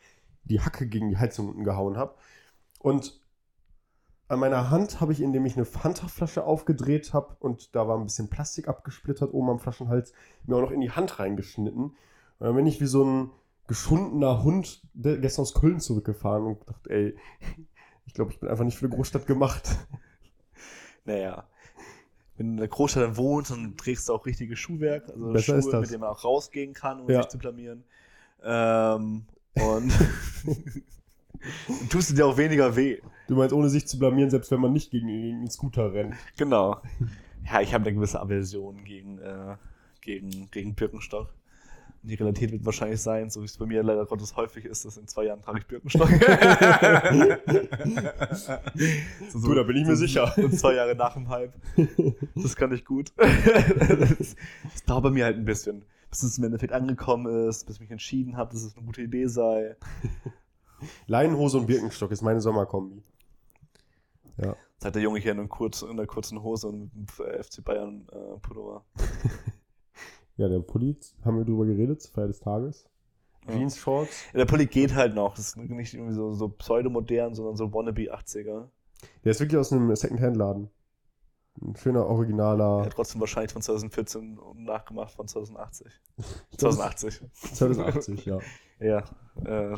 [0.44, 2.14] die Hacke gegen die Heizung unten gehauen habe.
[2.82, 3.20] Und
[4.28, 8.04] an meiner Hand habe ich, indem ich eine Fanta-Flasche aufgedreht habe und da war ein
[8.04, 10.12] bisschen Plastik abgesplittert oben am Flaschenhals,
[10.46, 11.84] mir auch noch in die Hand reingeschnitten.
[11.84, 11.94] Und
[12.38, 13.30] dann bin ich wie so ein
[13.68, 17.16] geschundener Hund gestern aus Köln zurückgefahren und dachte, ey,
[18.06, 19.68] ich glaube, ich bin einfach nicht für eine Großstadt gemacht.
[21.04, 21.48] Naja.
[22.36, 25.60] Wenn du in der Großstadt dann wohnst, dann trägst du auch richtiges Schuhwerk, also Besser
[25.60, 27.22] Schuhe, mit denen man auch rausgehen kann, um Ja.
[27.22, 27.82] sich zu blamieren.
[28.40, 29.92] Ähm, und
[31.90, 32.98] tust du dir auch weniger weh.
[33.28, 36.14] Du meinst, ohne sich zu blamieren, selbst wenn man nicht gegen den Scooter rennt.
[36.36, 36.80] Genau.
[37.50, 39.56] Ja, ich habe eine gewisse Aversion gegen, äh,
[40.00, 41.32] gegen, gegen Birkenstock.
[42.04, 44.96] Die Realität wird wahrscheinlich sein, so wie es bei mir leider Gottes häufig ist, dass
[44.96, 46.08] in zwei Jahren trage ich Birkenstock.
[49.30, 50.36] so, Du, da bin ich mir sicher.
[50.36, 51.52] Und zwei Jahre nach dem Hype.
[52.34, 53.12] Das kann ich gut.
[53.16, 53.28] Das,
[54.64, 57.80] das dauert bei mir halt ein bisschen, bis es im Endeffekt angekommen ist, bis ich
[57.80, 59.76] mich entschieden habe, dass es eine gute Idee sei.
[61.06, 63.02] Leinenhose und Birkenstock ist meine Sommerkombi.
[64.38, 64.56] Ja.
[64.78, 66.90] Sagt der Junge hier in, kurz, in einer kurzen Hose und
[67.20, 68.84] äh, FC Bayern äh, Pullover.
[70.38, 72.86] Ja, der Pulli, haben wir drüber geredet, Feier des Tages.
[73.46, 73.52] Ja.
[73.52, 74.24] Jeans, Shorts.
[74.32, 75.34] Ja, der Pulli geht halt noch.
[75.34, 78.68] Das ist nicht irgendwie so, so pseudomodern, sondern so wannabe 80er.
[79.24, 80.70] Der ist wirklich aus einem Secondhand-Laden.
[81.60, 82.86] Ein schöner, Er originaler.
[82.86, 85.92] hat trotzdem wahrscheinlich von 2014 und nachgemacht von 2080.
[86.56, 87.20] 2080.
[87.52, 88.38] 2080, ja.
[88.80, 89.04] Ja.
[89.44, 89.76] Äh,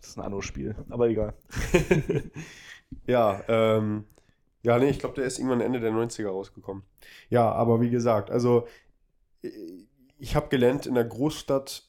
[0.00, 0.74] das ist ein Anno-Spiel.
[0.90, 1.34] Aber egal.
[3.06, 4.04] Ja, ähm,
[4.62, 6.84] ja, nee, ich glaube, der ist irgendwann Ende der 90er rausgekommen.
[7.30, 8.66] Ja, aber wie gesagt, also
[9.42, 9.50] äh,
[10.18, 11.88] ich habe gelernt, in der Großstadt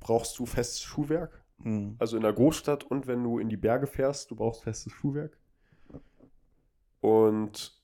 [0.00, 1.44] brauchst du festes Schuhwerk.
[1.62, 1.96] Hm.
[1.98, 5.38] Also in der Großstadt und wenn du in die Berge fährst, du brauchst festes Schuhwerk.
[7.00, 7.80] Und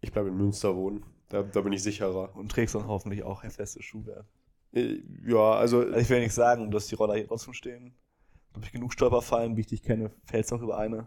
[0.00, 1.04] ich bleibe in Münster wohnen.
[1.28, 2.34] Da, da bin ich sicherer.
[2.36, 4.26] Und trägst dann hoffentlich auch ein festes Schuhwerk.
[4.72, 7.94] Äh, Ja, also Also ich will nicht sagen, dass die Roller hier trotzdem stehen.
[8.54, 11.06] Habe ich genug Stolperfallen, wie ich dich kenne, fällst noch über eine.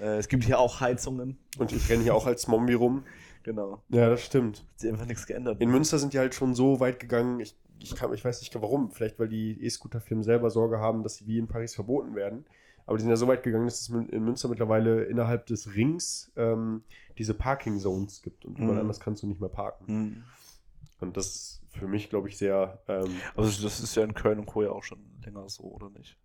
[0.00, 1.38] Äh, es gibt hier auch Heizungen.
[1.58, 3.04] und ich renne hier auch als Mombi rum.
[3.44, 3.80] Genau.
[3.90, 4.64] Ja, das stimmt.
[4.72, 5.60] Hat sich einfach nichts geändert.
[5.60, 8.52] In Münster sind die halt schon so weit gegangen, ich, ich, kann, ich weiß nicht
[8.60, 12.44] warum, vielleicht weil die E-Scooter-Firmen selber Sorge haben, dass sie wie in Paris verboten werden.
[12.86, 16.30] Aber die sind ja so weit gegangen, dass es in Münster mittlerweile innerhalb des Rings
[16.36, 16.82] ähm,
[17.18, 18.80] diese Parking-Zones gibt und überall Mhm.
[18.80, 19.86] anders kannst du nicht mehr parken.
[19.86, 20.24] Hm.
[21.00, 22.78] Und das ist für mich, glaube ich, sehr.
[22.88, 24.62] Ähm, Also das ist ja in Köln und Co.
[24.62, 26.16] ja auch schon länger so, oder nicht?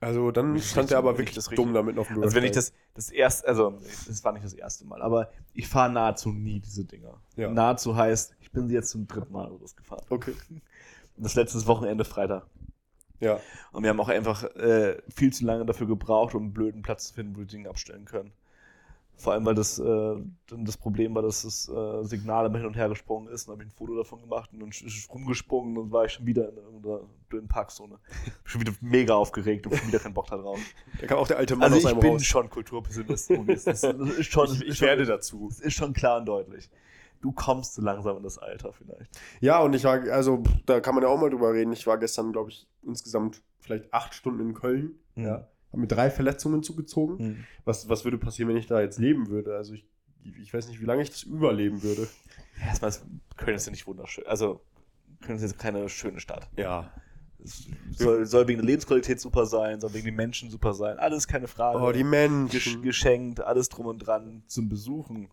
[0.00, 2.72] Also dann stand er aber wirklich das dumm damit auf dem Also wenn ich das,
[2.94, 6.84] das erste, also das war nicht das erste Mal, aber ich fahre nahezu nie diese
[6.84, 7.20] Dinger.
[7.36, 7.50] Ja.
[7.50, 10.04] Nahezu heißt, ich bin sie jetzt zum dritten Mal oder was gefahren.
[10.08, 10.34] Okay.
[11.16, 12.46] Das letzte Wochenende Freitag.
[13.18, 13.40] Ja.
[13.72, 17.08] Und wir haben auch einfach äh, viel zu lange dafür gebraucht, um einen blöden Platz
[17.08, 18.32] zu finden, wo wir die Dinge abstellen können.
[19.18, 20.14] Vor allem, weil das, äh,
[20.46, 23.48] das Problem war, dass das äh, Signal immer hin und her gesprungen ist.
[23.48, 26.12] Dann habe ich ein Foto davon gemacht und dann ist es rumgesprungen und war ich
[26.12, 27.98] schon wieder in irgendeiner blöden Parkzone.
[28.44, 30.60] schon wieder mega aufgeregt und schon wieder keinen Bock da drauf.
[31.00, 32.24] Da kam auch der alte Mann Also aus ich einem bin raus.
[32.24, 33.66] schon Kulturpessimist.
[33.66, 35.48] Das das ist schon, ich, ich schon, werde dazu.
[35.48, 36.70] Das ist schon klar und deutlich.
[37.20, 39.18] Du kommst so langsam in das Alter vielleicht.
[39.40, 41.72] Ja, und ich war, also da kann man ja auch mal drüber reden.
[41.72, 44.94] Ich war gestern, glaube ich, insgesamt vielleicht acht Stunden in Köln.
[45.16, 45.24] Mhm.
[45.24, 45.48] Ja.
[45.72, 47.18] Hab mir drei Verletzungen zugezogen.
[47.18, 47.44] Hm.
[47.64, 49.56] Was, was würde passieren, wenn ich da jetzt leben würde?
[49.56, 49.84] Also ich,
[50.42, 52.08] ich weiß nicht, wie lange ich das überleben würde.
[52.64, 53.04] Erstmal, ist-
[53.36, 54.26] Köln ist ja nicht wunderschön.
[54.26, 54.60] Also,
[55.20, 56.48] Köln ist jetzt keine schöne Stadt.
[56.56, 56.90] Ja.
[57.44, 60.98] Es soll, soll wegen der Lebensqualität super sein, soll wegen den Menschen super sein.
[60.98, 61.78] Alles keine Frage.
[61.78, 62.82] Oh, die Menschen.
[62.82, 65.28] geschenkt, alles drum und dran zum Besuchen.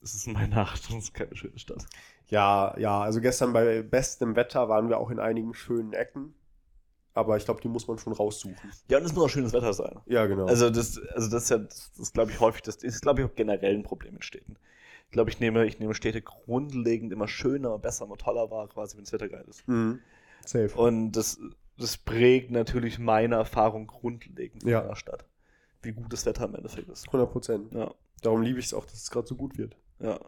[0.00, 1.84] Das ist meine Nacht, das ist keine schöne Stadt.
[2.28, 6.34] Ja, ja, also gestern bei bestem Wetter waren wir auch in einigen schönen Ecken.
[7.18, 8.56] Aber ich glaube, die muss man schon raussuchen.
[8.88, 9.98] Ja, und es muss auch schönes Wetter sein.
[10.06, 10.46] Ja, genau.
[10.46, 13.26] Also das, also das ist ja, das, das glaube ich häufig, das ist, glaube ich,
[13.28, 14.56] auch generell ein Problem in Städten.
[15.06, 18.96] Ich glaube, ich nehme, ich nehme Städte grundlegend immer schöner, besser, immer toller wahr, quasi,
[18.96, 19.66] wenn das Wetter geil ist.
[19.66, 20.00] mhm.
[20.46, 20.72] Safe.
[20.78, 21.38] Und das,
[21.76, 24.82] das prägt natürlich meine Erfahrung grundlegend von Ja.
[24.84, 25.24] einer Stadt.
[25.82, 27.06] Wie gut das Wetter im Endeffekt ist.
[27.08, 27.74] 100 Prozent.
[27.74, 27.92] Ja,
[28.22, 29.76] Darum liebe ich es auch, dass es gerade so gut wird.
[30.00, 30.18] ja.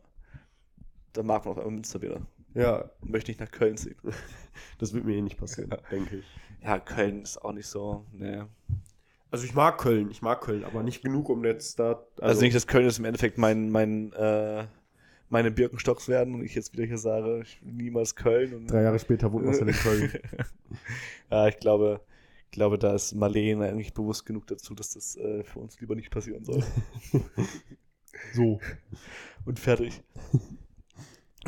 [1.12, 2.20] Da mag man auf einmal Münster wieder.
[2.54, 3.96] Ja, Möchte nicht nach Köln ziehen.
[4.78, 6.24] das wird mir eh nicht passieren, denke ich.
[6.62, 8.48] Ja, Köln ist auch nicht so, ne.
[9.30, 12.04] Also ich mag Köln, ich mag Köln, aber nicht genug, um jetzt da.
[12.20, 14.66] Also, nicht, dass Köln jetzt im Endeffekt mein, mein, äh,
[15.28, 18.54] meine Birkenstocks werden und ich jetzt wieder hier sage, ich will niemals Köln.
[18.54, 20.12] Und, drei Jahre später wohnt Marcel in Köln.
[21.30, 22.00] ja, ich glaube,
[22.46, 25.94] ich glaube, da ist Marlene eigentlich bewusst genug dazu, dass das äh, für uns lieber
[25.94, 26.62] nicht passieren soll.
[28.34, 28.60] So.
[29.44, 30.02] Und fertig.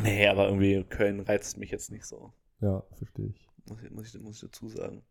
[0.01, 2.33] nee, aber irgendwie Köln reizt mich jetzt nicht so.
[2.61, 3.47] Ja, verstehe ich.
[3.67, 5.03] Muss ich, muss ich, muss ich dazu sagen.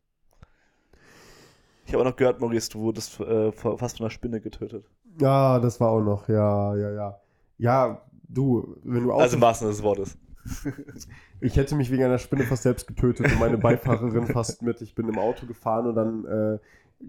[1.87, 4.85] Ich habe auch noch gehört, Maurice, du wurdest äh, fast von einer Spinne getötet.
[5.21, 7.21] Ja, das war auch noch, ja, ja, ja.
[7.59, 9.21] Ja, du, wenn du auch.
[9.21, 10.19] Also im wahrsten Sinne des Wortes.
[11.41, 14.81] ich hätte mich wegen einer Spinne fast selbst getötet und meine Beifahrerin fast mit.
[14.81, 16.59] Ich bin im Auto gefahren und dann äh,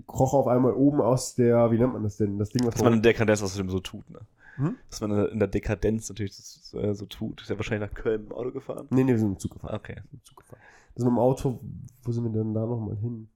[0.07, 2.37] kroch auf einmal oben aus der, wie nennt man das denn?
[2.37, 4.19] Das Ding, was Dass man in der Dekadenz außerdem so tut, ne?
[4.57, 4.77] Hm?
[4.89, 6.37] Dass man in der Dekadenz natürlich
[6.73, 7.41] äh, so tut.
[7.41, 8.87] Ist ja wahrscheinlich nach Köln im Auto gefahren.
[8.91, 9.75] Nee, nee, wir sind im Zug gefahren.
[9.75, 10.01] Okay.
[10.11, 10.59] Im Zug gefahren.
[10.95, 11.59] Das mit dem Auto,
[12.03, 13.29] wo sind wir denn da nochmal hin?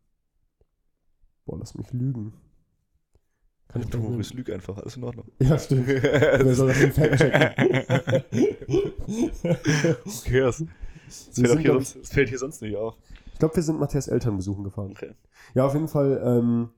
[1.45, 2.33] Boah, lass mich lügen.
[3.67, 5.25] Kann ich Du, doch Maurice, lüg einfach, alles in Ordnung.
[5.39, 5.87] Ja, stimmt.
[5.87, 8.23] Wer soll das denn fact-checken?
[10.05, 10.63] Okay, das,
[11.07, 12.95] das, fällt sind, hier sonst, das fällt hier sonst nicht auf.
[13.33, 14.91] ich glaube, wir sind Matthias Eltern besuchen gefahren.
[14.91, 15.13] Okay.
[15.53, 16.69] Ja, auf jeden Fall, ähm,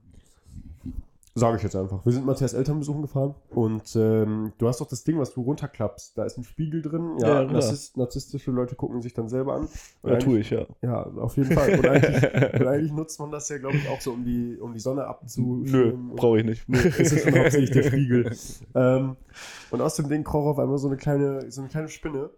[1.36, 2.06] sage ich jetzt einfach.
[2.06, 5.42] Wir sind Matthias Eltern besuchen gefahren und ähm, du hast doch das Ding, was du
[5.42, 6.18] runterklappst.
[6.18, 7.18] Da ist ein Spiegel drin.
[7.20, 7.54] Ja, Ja, klar.
[7.54, 9.68] Narzisst, narzisstische Leute gucken sich dann selber an.
[10.02, 10.66] Und Ja, tue ich, ja.
[10.82, 11.78] Ja, auf jeden Fall.
[11.78, 12.24] Und eigentlich,
[12.62, 15.02] und eigentlich nutzt man das ja, glaube ich, auch so, um die, um die Sonne
[15.02, 16.16] Nö, abzuschirmen.
[16.16, 16.68] brauche ich nicht.
[16.70, 18.32] Es ist schon hauptsächlich der Spiegel.
[18.76, 19.16] Ähm,
[19.72, 22.30] und aus dem Ding kroch auf einmal so eine kleine, so eine kleine Spinne.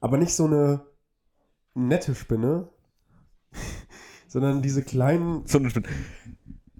[0.00, 0.82] Aber nicht so eine
[1.74, 2.68] nette Spinne,
[4.28, 5.46] sondern diese kleinen.
[5.46, 5.88] So eine Spinne.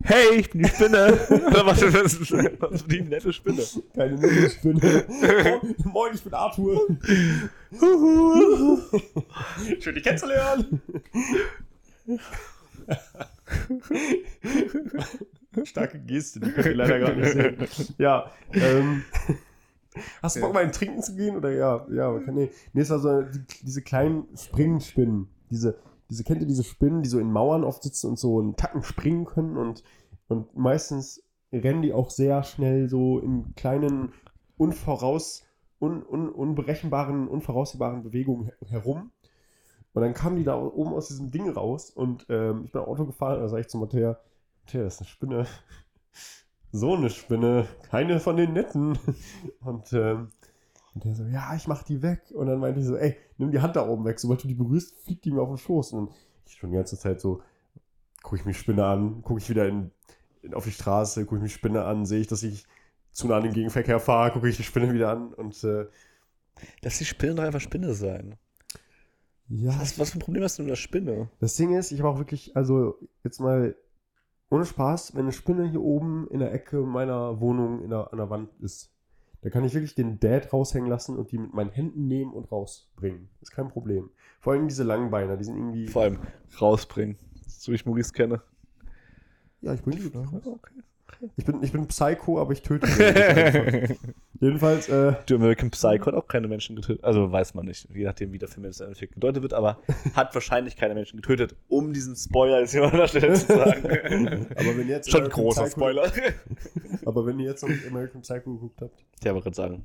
[0.04, 1.18] Hey, ich bin die Spinne.
[1.64, 2.32] Was ist das?
[2.60, 3.62] Was ist die nette Spinne?
[3.94, 5.04] Keine nette Spinne.
[5.08, 6.86] Oh, moin, ich bin Arthur.
[9.80, 10.82] Schön, dich kennenzulernen.
[15.64, 17.94] Starke Geste, die könnt ihr leider gerade nicht sehen.
[17.98, 19.04] Ja, ähm,
[20.22, 21.36] Hast du Bock, mal in Trinken zu gehen?
[21.36, 22.50] Oder ja, ja, man kann, nee.
[22.72, 25.28] Nee, es war so die, diese kleinen Springspinnen.
[25.50, 25.76] Diese,
[26.12, 28.82] diese, kennt ihr diese Spinnen, die so in Mauern oft sitzen und so einen Tacken
[28.82, 29.82] springen können und,
[30.28, 34.12] und meistens rennen die auch sehr schnell so in kleinen,
[34.58, 35.42] unvoraus,
[35.80, 39.10] un, un, unberechenbaren, unvoraussehbaren Bewegungen her- herum.
[39.94, 43.06] Und dann kamen die da oben aus diesem Ding raus und ähm, ich bin Auto
[43.06, 44.18] gefahren, da sag ich zu Matthäa,
[44.64, 45.46] Matthäa, das ist eine Spinne.
[46.74, 48.98] So eine Spinne, keine von den netten.
[49.60, 50.28] Und, ähm,
[50.94, 52.32] und der so, ja, ich mach die weg.
[52.34, 54.18] Und dann meinte ich so, ey, nimm die Hand da oben weg.
[54.18, 55.92] Sobald du die berührst, fliegt die mir auf den Schoß.
[55.92, 56.10] Und
[56.46, 57.42] ich schon die ganze Zeit so,
[58.22, 59.90] gucke ich mich Spinne an, gucke ich wieder in,
[60.42, 62.66] in, auf die Straße, gucke ich mich Spinne an, sehe ich, dass ich
[63.12, 65.32] zu nah an den Gegenverkehr fahre, gucke ich die Spinne wieder an.
[65.32, 65.86] Und äh,
[66.82, 68.36] Lass die Spinne doch einfach Spinne sein.
[69.48, 71.30] ja, Was, was für ein Problem hast du mit der Spinne?
[71.40, 73.74] Das Ding ist, ich habe auch wirklich, also jetzt mal
[74.50, 78.18] ohne Spaß, wenn eine Spinne hier oben in der Ecke meiner Wohnung in der, an
[78.18, 78.90] der Wand ist,
[79.42, 82.50] da kann ich wirklich den Dad raushängen lassen und die mit meinen Händen nehmen und
[82.50, 83.28] rausbringen.
[83.40, 84.10] Ist kein Problem.
[84.40, 85.88] Vor allem diese langen Beine, die sind irgendwie.
[85.88, 86.18] Vor allem
[86.60, 87.18] rausbringen.
[87.46, 88.40] So wie ich Maurice kenne.
[89.60, 90.16] Ja, ich bringe die.
[90.16, 90.82] Okay.
[91.36, 92.86] Ich bin, ich bin Psycho, aber ich töte.
[94.40, 97.04] Jedenfalls, äh, Du American Psycho hat auch keine Menschen getötet.
[97.04, 99.78] Also weiß man nicht, je nachdem, wie der Film jetzt im Endeffekt gedeutet wird, aber
[100.14, 103.84] hat wahrscheinlich keine Menschen getötet, um diesen Spoiler jetzt hier an der Stelle zu sagen.
[104.56, 106.10] aber wenn ihr jetzt Schon großer Psycho- Spoiler.
[107.04, 109.04] Aber wenn ihr jetzt noch American Psycho geguckt habt.
[109.22, 109.84] Der wollte gerade sagen.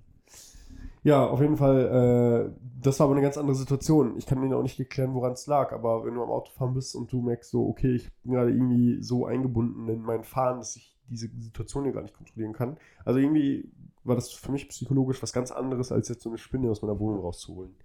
[1.04, 4.18] Ja, auf jeden Fall, äh, das war aber eine ganz andere Situation.
[4.18, 6.96] Ich kann Ihnen auch nicht erklären, woran es lag, aber wenn du am Autofahren bist
[6.96, 10.76] und du merkst so, okay, ich bin gerade irgendwie so eingebunden in mein Fahren, dass
[10.76, 12.78] ich diese Situation hier gar nicht kontrollieren kann.
[13.06, 13.72] Also irgendwie
[14.04, 17.00] war das für mich psychologisch was ganz anderes, als jetzt so eine Spinne aus meiner
[17.00, 17.76] Wohnung rauszuholen.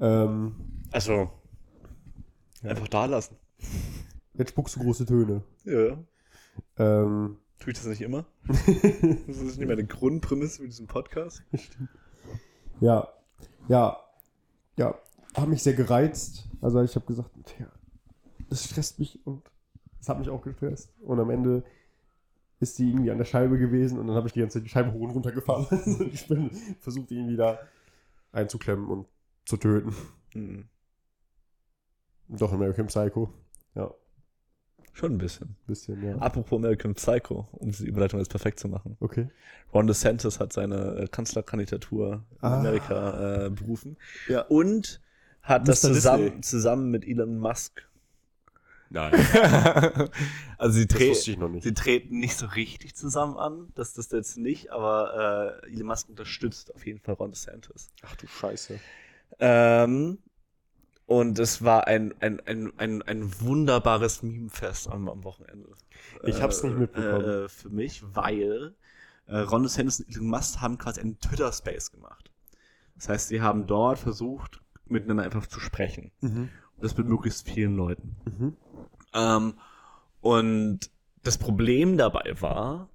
[0.00, 0.54] Ähm,
[0.90, 1.30] Also,
[2.62, 3.36] einfach da lassen.
[4.34, 5.42] jetzt spuckst du große Töne.
[5.64, 5.98] Ja.
[6.78, 8.24] Ähm, Tue ich das nicht immer?
[8.46, 11.42] Das ist nicht meine Grundprämisse für diesen Podcast.
[12.80, 13.08] Ja,
[13.68, 13.96] ja,
[14.76, 14.98] ja,
[15.34, 16.48] hat mich sehr gereizt.
[16.60, 17.66] Also ich habe gesagt, ja,
[18.48, 19.42] das stresst mich und
[20.00, 20.92] es hat mich auch gestresst.
[21.00, 21.62] Und am Ende
[22.62, 24.70] ist die irgendwie an der Scheibe gewesen und dann habe ich die ganze Zeit die
[24.70, 25.66] Scheibe hoch und runter gefahren.
[26.12, 26.50] Ich bin
[26.80, 27.58] versucht, irgendwie da
[28.32, 29.06] einzuklemmen und
[29.44, 29.94] zu töten.
[30.32, 30.64] Hm.
[32.28, 33.32] Doch, American Psycho.
[33.74, 33.90] Ja,
[34.94, 35.56] Schon ein bisschen.
[35.66, 36.16] bisschen, ja.
[36.18, 38.96] Apropos American Psycho, um diese Überleitung jetzt perfekt zu machen.
[39.00, 39.28] Okay.
[39.72, 42.58] Ron DeSantis hat seine äh, Kanzlerkandidatur in Ah.
[42.60, 43.96] Amerika äh, berufen.
[44.28, 44.42] Ja.
[44.42, 45.00] Und
[45.40, 45.92] hat das Mr.
[45.94, 46.40] zusammen, Disney.
[46.42, 47.88] zusammen mit Elon Musk.
[48.92, 49.14] Nein,
[50.58, 51.62] also sie, tre nicht.
[51.62, 56.10] sie treten nicht so richtig zusammen an, das das jetzt nicht, aber äh, Elon Musk
[56.10, 57.88] unterstützt auf jeden Fall Ron DeSantis.
[58.02, 58.78] Ach du Scheiße.
[59.38, 60.18] Ähm,
[61.06, 65.70] und es war ein, ein, ein, ein, ein wunderbares Memefest am, am Wochenende.
[66.24, 67.44] Ich hab's nicht mitbekommen.
[67.44, 68.74] Äh, für mich, weil
[69.26, 72.30] äh, Ron DeSantis und Elon Musk haben quasi einen Twitter-Space gemacht.
[72.94, 76.12] Das heißt, sie haben dort versucht, miteinander einfach zu sprechen.
[76.20, 76.50] Mhm.
[76.82, 78.16] Das mit möglichst vielen Leuten.
[78.24, 78.56] Mhm.
[79.14, 79.54] Ähm,
[80.20, 80.80] und
[81.22, 82.88] das Problem dabei war,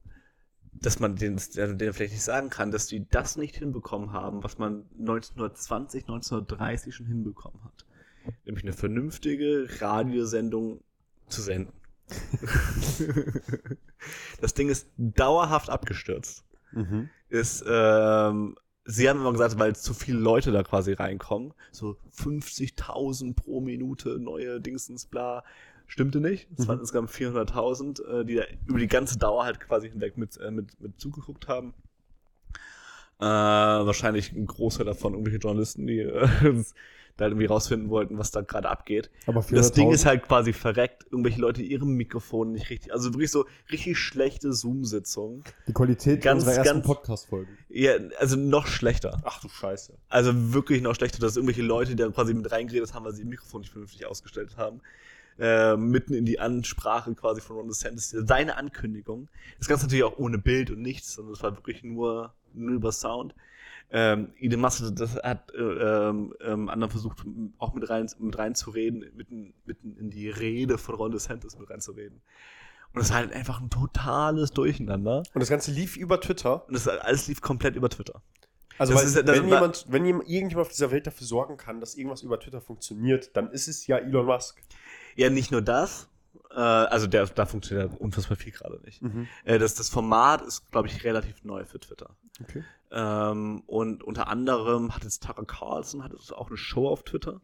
[0.73, 4.57] dass man den, den vielleicht nicht sagen kann, dass die das nicht hinbekommen haben, was
[4.57, 7.85] man 1920, 1930 schon hinbekommen hat.
[8.45, 10.81] Nämlich eine vernünftige Radiosendung
[11.27, 11.73] zu senden.
[14.41, 16.43] das Ding ist dauerhaft abgestürzt.
[16.71, 17.09] Mhm.
[17.29, 18.55] Ist, ähm,
[18.87, 24.17] sie haben immer gesagt, weil zu viele Leute da quasi reinkommen, so 50.000 pro Minute
[24.17, 25.43] neue Dingsens, bla,
[25.85, 26.47] stimmte nicht.
[26.57, 26.81] Es waren Mhm.
[26.81, 30.79] insgesamt 400.000, äh, die da über die ganze Dauer halt quasi hinweg mit, äh, mit,
[30.81, 31.73] mit zugeguckt haben.
[33.19, 36.27] Äh, wahrscheinlich ein Großteil davon irgendwelche Journalisten, die äh,
[37.17, 39.09] da irgendwie rausfinden wollten, was da gerade abgeht.
[39.25, 39.93] Aber das Ding 400.000?
[39.93, 44.53] ist halt quasi verreckt, irgendwelche Leute ihrem Mikrofon nicht richtig, also wirklich so richtig schlechte
[44.53, 45.43] Zoom-Sitzungen.
[45.67, 47.57] Die Qualität Ganz, unserer ersten Podcast-Folgen.
[47.69, 49.19] Ja, also noch schlechter.
[49.23, 49.93] Ach du Scheiße.
[50.09, 53.23] Also wirklich noch schlechter, dass irgendwelche Leute, die da quasi mit reingeredet haben, weil sie
[53.23, 54.81] ihr Mikrofon nicht vernünftig ausgestellt haben,
[55.39, 59.27] äh, mitten in die Ansprache quasi von Ron DeSantis, seine Ankündigung.
[59.59, 62.91] Das Ganze natürlich auch ohne Bild und nichts, sondern es war wirklich nur, nur über
[62.91, 63.35] Sound.
[63.89, 67.23] Ähm, Elon Musk das hat äh, ähm, ähm, anderen versucht,
[67.57, 72.21] auch mit rein, mit reinzureden, mitten, mitten in die Rede von Ron DeSantis mit reinzureden.
[72.93, 75.23] Und es war halt einfach ein totales Durcheinander.
[75.33, 76.67] Und das Ganze lief über Twitter.
[76.67, 78.21] Und das alles lief komplett über Twitter.
[78.77, 81.95] Also, weil, ist wenn, jemand, wenn jemand, irgendjemand auf dieser Welt dafür sorgen kann, dass
[81.95, 84.61] irgendwas über Twitter funktioniert, dann ist es ja Elon Musk.
[85.15, 86.09] Ja, nicht nur das.
[86.57, 89.03] Äh, also der, da funktioniert ja unfassbar viel gerade nicht.
[89.03, 89.27] Mhm.
[89.45, 92.09] Äh, das, das Format ist, glaube ich, relativ neu für Twitter.
[92.41, 92.63] Okay.
[92.89, 97.41] Ähm, und unter anderem hat jetzt Tucker Carlson hat jetzt auch eine Show auf Twitter,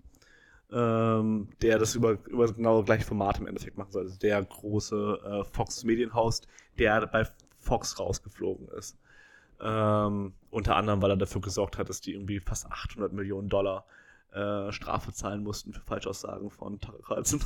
[0.72, 4.05] ähm, der das über, über genau das gleiche Format im Endeffekt machen soll.
[4.05, 6.47] Also der große äh, Fox Medienhost,
[6.80, 7.28] der bei
[7.59, 8.97] Fox rausgeflogen ist.
[9.61, 13.86] Ähm, unter anderem, weil er dafür gesorgt hat, dass die irgendwie fast 800 Millionen Dollar
[14.32, 17.41] äh, Strafe zahlen mussten für Falschaussagen von Tucker Carlson.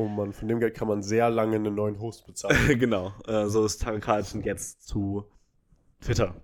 [0.00, 2.56] Oh Mann, von dem Geld kann man sehr lange einen neuen Host bezahlen.
[2.78, 5.26] genau, äh, so ist Carlson jetzt zu
[6.00, 6.34] Twitter.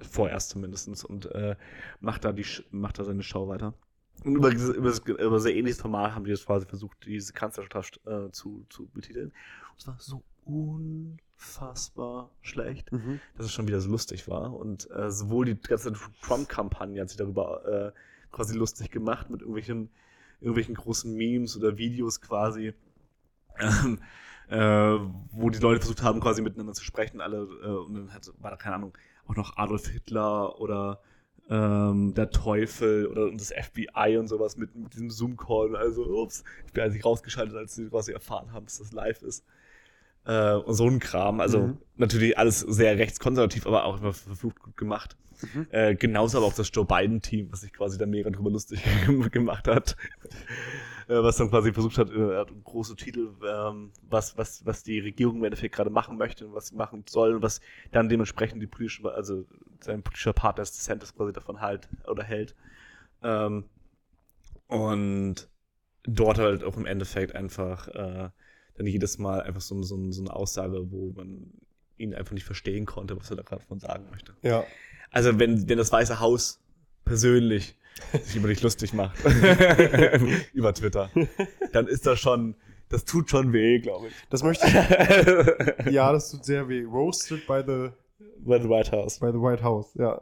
[0.00, 1.04] Vorerst zumindest.
[1.04, 1.56] Und äh,
[2.00, 3.74] macht, da die, macht da seine Show weiter.
[4.24, 8.30] Und über, über, über sehr ähnliches Format haben die jetzt quasi versucht, diese Kanzlerschaft äh,
[8.30, 9.26] zu, zu betiteln.
[9.26, 13.20] Und es war so unfassbar schlecht, mhm.
[13.36, 14.54] dass es schon wieder so lustig war.
[14.54, 15.92] Und äh, sowohl die ganze
[16.22, 17.92] Trump-Kampagne hat sich darüber äh,
[18.30, 19.90] quasi lustig gemacht mit irgendwelchen,
[20.40, 22.72] irgendwelchen großen Memes oder Videos quasi,
[24.48, 24.98] äh,
[25.30, 28.50] wo die Leute versucht haben, quasi miteinander zu sprechen, alle, äh, und dann hat, war
[28.50, 28.96] da, keine Ahnung,
[29.26, 31.00] auch noch Adolf Hitler oder
[31.48, 35.76] ähm, der Teufel oder das FBI und sowas mit, mit diesem Zoom-Call.
[35.76, 39.44] Also, ups, ich bin eigentlich rausgeschaltet, als sie quasi erfahren haben, dass das live ist.
[40.24, 41.40] Äh, und so ein Kram.
[41.40, 41.78] Also Mhm.
[41.96, 45.16] natürlich alles sehr rechtskonservativ, aber auch immer verflucht gut gemacht.
[45.42, 45.66] Mhm.
[45.70, 48.82] Äh, genauso aber auch das Joe Biden-Team, was sich quasi da mega drüber lustig
[49.32, 49.96] gemacht hat.
[51.08, 55.38] Äh, was dann quasi versucht hat, äh, große Titel, ähm, was, was, was die Regierung
[55.38, 57.60] im Endeffekt gerade machen möchte und was sie machen soll und was
[57.90, 59.44] dann dementsprechend die politische, also
[59.80, 62.54] sein politischer Partner DeSantis quasi davon halt oder hält.
[63.22, 63.64] Ähm,
[64.68, 65.48] und
[66.04, 68.30] dort halt auch im Endeffekt einfach äh,
[68.76, 71.52] dann jedes Mal einfach so, so, so eine Aussage, wo man
[71.98, 74.32] ihn einfach nicht verstehen konnte, was er da gerade von sagen möchte.
[74.42, 74.64] Ja.
[75.10, 76.60] Also wenn, wenn das Weiße Haus
[77.04, 77.76] persönlich
[78.22, 79.18] sich über dich lustig macht
[80.54, 81.10] über Twitter,
[81.72, 82.54] dann ist das schon,
[82.88, 84.14] das tut schon weh, glaube ich.
[84.30, 84.72] Das möchte ich.
[85.92, 86.84] ja, das tut sehr weh.
[86.84, 87.90] Roasted by the,
[88.38, 89.18] Bei The White House.
[89.18, 90.20] by the White House, ja.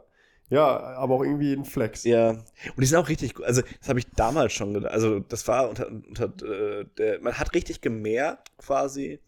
[0.51, 2.03] Ja, aber auch irgendwie ein Flex.
[2.03, 2.43] Ja, und
[2.77, 3.45] die sind auch richtig gut.
[3.45, 4.91] Also, das habe ich damals schon gedacht.
[4.91, 9.21] Also, das war unter, unter äh, der, man hat richtig gemerkt, quasi,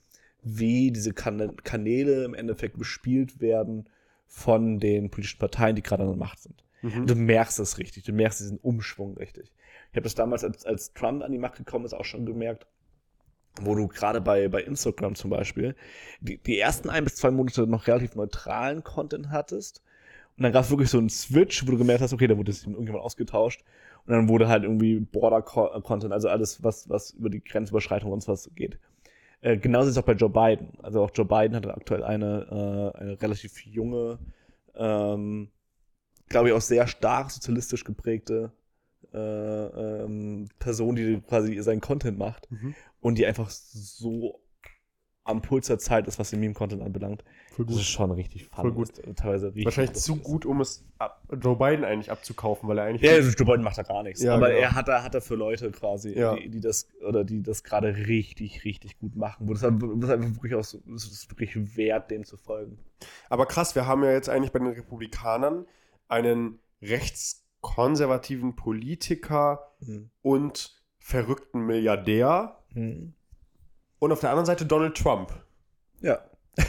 [0.44, 3.88] wie diese kan Kanäle im Endeffekt bespielt werden
[4.28, 6.62] von den politischen Parteien, die gerade an der Macht sind.
[6.82, 7.08] Mhm.
[7.08, 9.54] Du merkst es richtig, du merkst diesen Umschwung richtig.
[9.92, 12.68] Ich habe das damals, als, als Trump an die Macht gekommen ist, auch schon gemerkt,
[13.62, 15.76] wo du gerade bei, bei Instagram zum Beispiel
[16.20, 19.82] die, die ersten ein bis zwei Monate noch relativ neutralen Content hattest.
[20.38, 22.52] Und dann gab es wirklich so einen Switch, wo du gemerkt hast, okay, da wurde
[22.52, 23.64] es irgendjemand ausgetauscht.
[24.06, 28.50] Und dann wurde halt irgendwie Border-Content, also alles, was, was über die Grenzüberschreitung und was
[28.56, 28.80] geht.
[29.42, 30.70] Äh, genauso ist es auch bei Joe Biden.
[30.82, 34.20] Also auch Joe Biden hat aktuell eine, äh, eine relativ junge,
[34.76, 35.50] ähm,
[36.30, 38.52] glaube ich, auch sehr stark sozialistisch geprägte
[39.14, 42.74] äh, ähm, Person, die quasi seinen Content macht Mhm.
[43.00, 44.40] und die einfach so
[45.26, 47.24] am Puls der Zeit ist, was den Meme-Content anbelangt.
[47.52, 48.62] Voll Das ist schon richtig fun.
[48.62, 48.90] Voll gut.
[49.16, 50.24] Teilweise richtig Wahrscheinlich zu ist.
[50.24, 53.04] gut, um es ab, Joe Biden eigentlich abzukaufen, weil er eigentlich.
[53.10, 54.22] Ja, also Joe Biden macht da gar nichts.
[54.22, 54.60] Ja, aber genau.
[54.60, 56.36] er hat da, hat da für Leute quasi, Ja.
[56.36, 59.48] die, die das oder die das gerade richtig, richtig gut machen.
[59.48, 62.80] Wo das, das ist einfach wirklich auch so, das ist wirklich wert, dem zu folgen.
[63.30, 65.66] Aber krass, wir haben ja jetzt eigentlich bei den Republikanern
[66.10, 70.10] einen rechtskonservativen Politiker Mhm.
[70.22, 72.58] und verrückten Milliardär
[74.04, 75.34] und auf der anderen Seite Donald Trump.
[76.02, 76.20] Ja.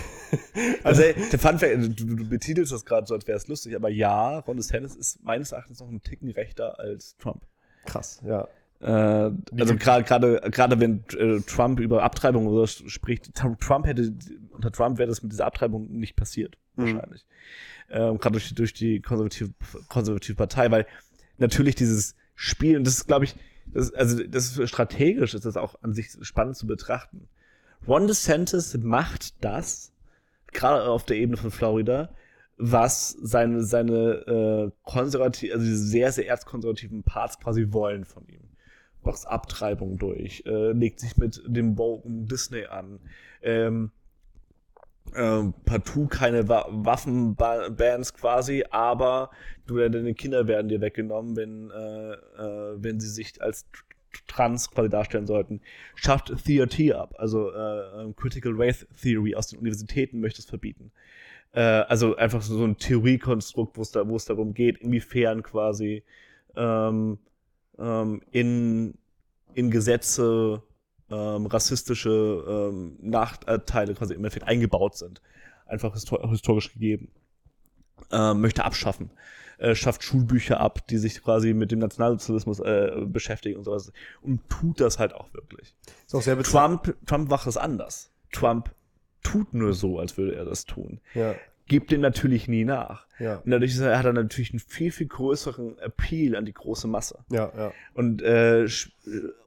[0.82, 3.88] Also der Fun Fact, du, du betitelst das gerade so, als wäre es lustig, aber
[3.88, 7.42] ja, Ron DeSantis ist meines Erachtens noch einen Ticken rechter als Trump.
[7.86, 8.48] Krass, ja.
[8.80, 10.04] Äh, also gerade
[10.50, 14.12] gerade wenn äh, Trump über Abtreibung oder so spricht, Trump hätte
[14.50, 16.94] unter Trump wäre das mit dieser Abtreibung nicht passiert Mhm.
[16.96, 17.24] wahrscheinlich.
[17.90, 19.50] Ähm, gerade durch, die- durch die konservative
[19.88, 20.86] konservative Partei, weil
[21.38, 23.36] natürlich dieses Spiel und das ist glaube ich
[23.66, 27.28] das, also das ist strategisch ist das auch an sich spannend zu betrachten.
[27.86, 29.92] Ron DeSantis macht das
[30.52, 32.14] gerade auf der Ebene von Florida,
[32.56, 38.44] was seine seine äh, konservativ also diese sehr sehr erzkonservativen Parts quasi wollen von ihm
[39.04, 42.98] boxt Abtreibung durch, äh, legt sich mit dem Bogen Disney an,
[43.42, 43.92] ähm,
[45.14, 49.30] ähm, partout keine Wa Waffenbands quasi, aber
[49.66, 54.70] du, deine Kinder werden dir weggenommen, wenn, äh, äh, wenn sie sich als tr- trans
[54.70, 55.60] quasi darstellen sollten.
[55.94, 60.90] Schafft TRT ab, also äh, ähm, Critical Race Theory aus den Universitäten möchte es verbieten.
[61.52, 66.02] Äh, also einfach so ein Theoriekonstrukt, wo es da, darum geht, inwiefern quasi
[66.56, 67.18] ähm,
[67.78, 68.94] ähm, in,
[69.54, 70.62] in Gesetze
[71.10, 75.20] ähm, rassistische ähm, Nachteile quasi im Endeffekt eingebaut sind.
[75.66, 77.10] Einfach histor historisch gegeben.
[78.10, 79.10] Ähm, möchte abschaffen.
[79.58, 83.92] Äh, schafft Schulbücher ab, die sich quasi mit dem Nationalsozialismus äh, beschäftigen und sowas.
[84.20, 85.74] Und tut das halt auch wirklich.
[86.06, 86.40] Ist auch sehr.
[86.42, 88.10] Trump, Trump macht es anders.
[88.32, 88.74] Trump
[89.22, 91.00] tut nur so, als würde er das tun.
[91.14, 91.34] Ja,
[91.66, 93.06] Gibt dem natürlich nie nach.
[93.18, 96.86] ja, Und dadurch er, hat er natürlich einen viel, viel größeren Appeal an die große
[96.86, 97.24] Masse.
[97.30, 97.72] ja, ja.
[97.94, 98.90] Und, äh, sch-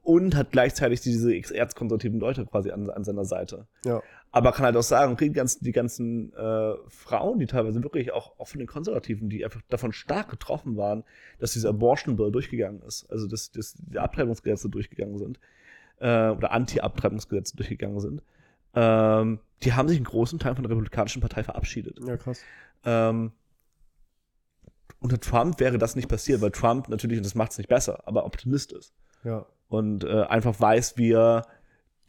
[0.02, 3.66] und hat gleichzeitig diese erzkonservativen Leute quasi an, an seiner Seite.
[3.84, 4.02] ja.
[4.30, 8.12] Aber kann halt auch sagen, okay, die ganzen, die ganzen äh, Frauen, die teilweise wirklich
[8.12, 11.02] auch, auch von den Konservativen, die einfach davon stark getroffen waren,
[11.38, 15.40] dass dieser Abortion Bill durchgegangen ist, also dass, dass die Abtreibungsgesetze durchgegangen sind,
[16.00, 18.22] äh, oder Anti-Abtreibungsgesetze durchgegangen sind,
[18.74, 21.98] ähm, die haben sich einen großen Teil von der Republikanischen Partei verabschiedet.
[22.06, 22.42] Ja, krass.
[22.84, 23.32] Ähm,
[25.00, 28.02] unter Trump wäre das nicht passiert, weil Trump natürlich, und das macht es nicht besser,
[28.06, 28.92] aber Optimist ist
[29.24, 31.46] Ja, und äh, einfach weiß, wie er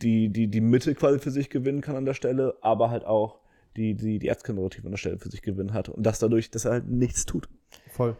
[0.01, 3.39] die, die, die Mitte quasi für sich gewinnen kann an der Stelle, aber halt auch
[3.75, 5.89] die, die, die Erzkonservativen an der Stelle für sich gewinnen hat.
[5.89, 7.49] Und das dadurch, dass er halt nichts tut.
[7.91, 8.15] voll.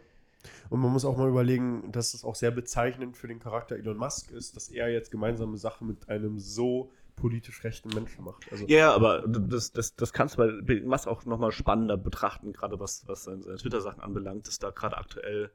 [0.70, 3.98] Und man muss auch mal überlegen, dass es auch sehr bezeichnend für den Charakter Elon
[3.98, 8.52] Musk ist, dass er jetzt gemeinsame Sachen mit einem so politisch rechten Menschen macht.
[8.52, 12.80] Also, Ja, aber das, das, das kannst du bei Musk auch nochmal spannender betrachten, gerade
[12.80, 15.52] was, was seine, seine Twitter-Sachen anbelangt, dass da gerade aktuell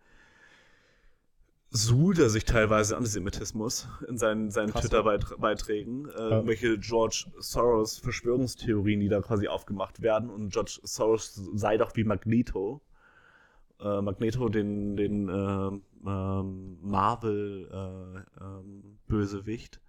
[1.77, 6.09] suhlt er sich teilweise Antisemitismus in seinen, seinen Twitter-Beiträgen.
[6.09, 10.31] Äh, Irgendwelche George Soros-Verschwörungstheorien, die da quasi aufgemacht werden.
[10.31, 12.81] Und George Soros sei doch wie Magneto.
[13.81, 15.71] Äh, Magneto, den, den äh,
[16.07, 19.81] ähm, Marvel-Bösewicht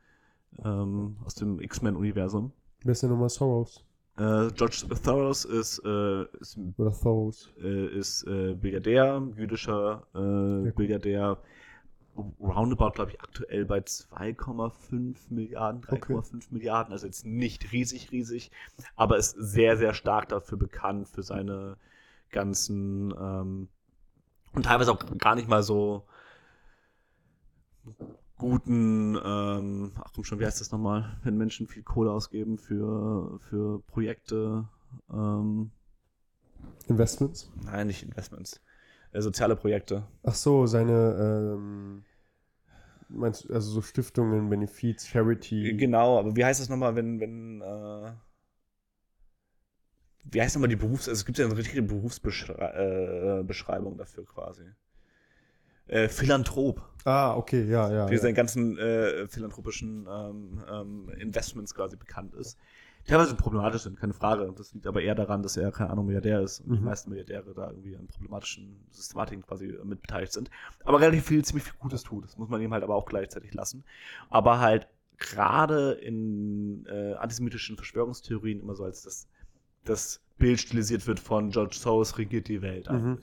[0.64, 2.52] ähm, aus dem X-Men-Universum.
[2.84, 3.84] Wer ist denn nochmal Soros?
[4.18, 7.52] Äh, George Soros ist, äh, ist Oder Soros?
[7.62, 11.38] äh, ist äh, Milliardär, jüdischer äh, Milliardär,
[12.40, 18.52] roundabout, glaube ich, aktuell bei 2,5 Milliarden, 3,5 Milliarden, also jetzt nicht riesig, riesig,
[18.96, 21.76] aber ist sehr, sehr stark dafür bekannt, für seine
[22.32, 23.68] ganzen ähm,
[24.54, 26.06] und teilweise auch gar nicht mal so
[28.38, 33.40] guten, ähm, ach komm schon, wie heißt das nochmal, wenn Menschen viel Kohle ausgeben für,
[33.50, 34.68] für Projekte,
[35.12, 35.72] ähm,
[36.88, 37.52] Investments?
[37.64, 38.62] Nein, nicht Investments.
[39.12, 40.08] Äh, soziale Projekte.
[40.24, 42.04] Ach so, seine, ähm,
[43.10, 45.76] meinst du, also so Stiftungen, Benefiz, Charity.
[45.78, 48.12] Genau, aber wie heißt das nochmal, wenn, wenn, äh,
[50.24, 54.64] wie heißt nochmal die Berufs-, also es gibt ja eine richtige Berufsbeschreibung äh, dafür quasi.
[55.88, 56.82] Äh, Philanthrop.
[57.04, 58.08] Ah, okay, ja, ja.
[58.08, 58.20] Für ja.
[58.20, 62.58] seine ganzen äh, philanthropischen ähm, ähm, Investments quasi bekannt ist.
[63.08, 64.52] Teilweise problematisch sind, keine Frage.
[64.58, 66.86] Das liegt aber eher daran, dass er, keine Ahnung, Milliardär ist und die Mhm.
[66.86, 70.50] meisten Milliardäre da irgendwie an problematischen Systematiken quasi äh, mit beteiligt sind.
[70.84, 72.24] Aber relativ viel, ziemlich viel Gutes tut.
[72.26, 73.84] Das muss man ihm halt aber auch gleichzeitig lassen.
[74.32, 79.28] Aber halt gerade in äh, antisemitischen Verschwörungstheorien immer so als das,
[79.84, 83.20] das Bild stilisiert wird von George Soros regiert die Welt Mhm.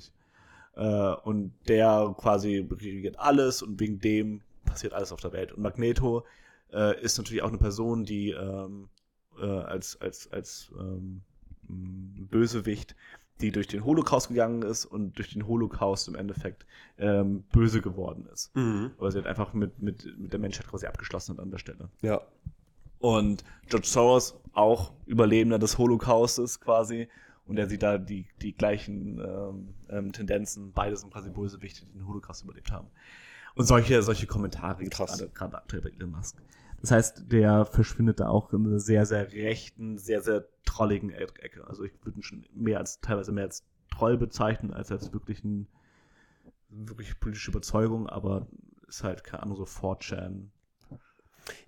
[0.75, 5.53] Äh, und der quasi regiert alles und wegen dem passiert alles auf der Welt.
[5.53, 6.25] Und Magneto
[6.73, 8.89] äh, ist natürlich auch eine Person, die ähm,
[9.41, 11.23] äh, als, als, als ähm,
[11.69, 12.97] Bösewicht,
[13.41, 16.65] die durch den Holocaust gegangen ist und durch den Holocaust im Endeffekt
[16.99, 18.55] ähm, böse geworden ist.
[18.55, 18.93] Mhm.
[18.99, 21.89] Aber sie hat einfach mit, mit, mit der Menschheit quasi abgeschlossen hat an der Stelle.
[22.03, 22.21] Ja.
[22.99, 27.09] Und George Soros, auch Überlebender des Holocaustes quasi.
[27.47, 30.73] Und er sieht da die, die gleichen ähm, ähm, Tendenzen.
[30.73, 32.89] Beide sind quasi Bösewichte, die den Holocaust überlebt haben.
[33.55, 36.41] Und solche, solche Kommentare gerade, gerade aktuell bei Elon Musk.
[36.81, 41.67] Das heißt, der verschwindet da auch in einer sehr, sehr rechten, sehr, sehr trolligen Ecke.
[41.67, 45.45] Also ich würde ihn schon mehr als, teilweise mehr als Troll bezeichnen, als als wirklich
[45.45, 45.69] ein,
[46.71, 48.49] wirklich politische Überzeugung, aber
[48.89, 50.49] ist halt, keine Ahnung, so 4chan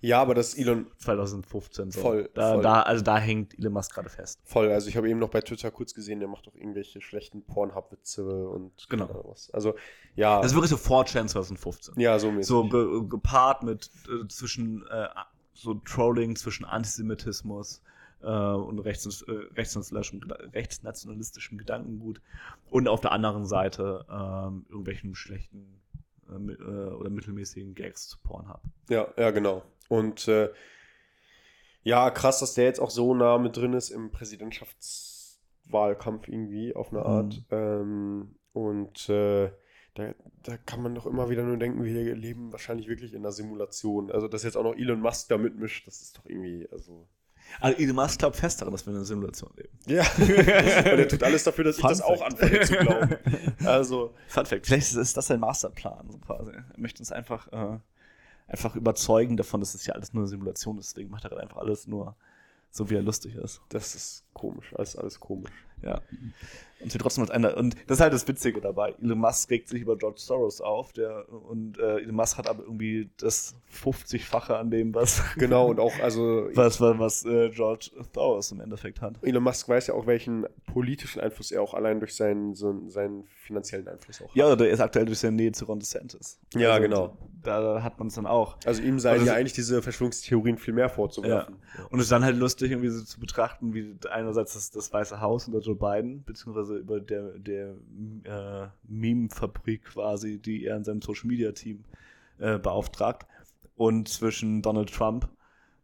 [0.01, 1.99] Ja, aber das Elon 2015 so.
[2.01, 2.63] Voll, da, voll.
[2.63, 4.39] Da, also da hängt Elon Musk gerade fest.
[4.43, 4.71] voll.
[4.71, 8.47] Also ich habe eben noch bei Twitter kurz gesehen, der macht doch irgendwelche schlechten Pornhub-Witze
[8.47, 9.05] und Genau.
[9.05, 9.51] Ahnung was.
[9.51, 9.75] Also
[10.15, 11.99] ja, Das ist wirklich so 4chan 2015.
[11.99, 12.47] ja, so mäßig.
[12.47, 15.07] So ge gepaart mit äh, zwischen äh,
[15.53, 17.81] so Trolling zwischen Antisemitismus
[18.21, 20.21] äh, und rechts, äh, rechtsnationalistischem,
[20.53, 22.21] rechtsnationalistischem Gedankengut
[22.69, 25.81] und auf der anderen Seite ähm, irgendwelchen schlechten
[26.29, 28.61] äh, äh, oder mittelmäßigen Gags zu Pornhub.
[28.89, 29.63] Ja, ja, genau.
[29.89, 30.49] Und äh,
[31.83, 36.91] ja, krass, dass der jetzt auch so nah mit drin ist im Präsidentschaftswahlkampf irgendwie auf
[36.91, 37.05] eine Mhm.
[37.05, 37.43] Art.
[37.51, 39.51] Ähm, und äh,
[39.93, 40.13] da,
[40.43, 44.09] da kann man doch immer wieder nur denken, wir leben wahrscheinlich wirklich in einer Simulation.
[44.11, 47.07] Also, dass jetzt auch noch Elon Musk da mitmischt, das ist doch irgendwie, also.
[47.59, 49.77] Also Elon Musk glaubt fest daran, dass wir in einer Simulation leben.
[49.87, 52.33] Ja, und er tut alles dafür, dass ich Fun das auch Fact.
[52.41, 53.15] anfange zu glauben.
[53.65, 54.65] Also, Fun Fact.
[54.65, 56.51] Vielleicht ist das sein Masterplan, so quasi.
[56.51, 57.79] Er möchte uns einfach, äh,
[58.47, 60.91] einfach überzeugen davon, dass es ja alles nur eine Simulation ist.
[60.91, 62.15] Deswegen macht er halt einfach alles nur
[62.71, 63.61] so, wie er lustig ist.
[63.69, 65.53] das ist komisch, alles, alles komisch.
[65.81, 66.01] Ja.
[66.81, 67.55] Und sie trotzdem als einer.
[67.57, 68.95] Und das ist halt das Witzige dabei.
[69.01, 72.63] Elon Musk regt sich über George Soros auf, der und äh, Elon Musk hat aber
[72.63, 77.91] irgendwie das 50-fache an dem, was, Genau, und auch, also was, was, was äh, George
[78.13, 79.15] Soros im Endeffekt hat.
[79.21, 83.25] Elon Musk weiß ja auch, welchen politischen Einfluss er auch allein durch seinen, so, seinen
[83.45, 84.35] finanziellen Einfluss auch hat.
[84.35, 86.39] Ja, der ist aktuell durch seine Nähe zu Ron DeSantis.
[86.55, 87.17] Ja, genau.
[87.43, 88.57] Da hat man es dann auch.
[88.65, 91.57] Also ihm seien Also ja eigentlich diese Verschwörungstheorien viel mehr vorzuwerfen.
[91.89, 95.21] Und es ist dann halt lustig, irgendwie so zu betrachten, wie einerseits das, das Weiße
[95.21, 97.75] Haus unter Joe Biden, beziehungsweise über der, der
[98.23, 101.83] äh, Meme-Fabrik quasi, die er in seinem Social-Media-Team
[102.39, 103.25] äh, beauftragt,
[103.75, 105.29] und zwischen Donald Trump,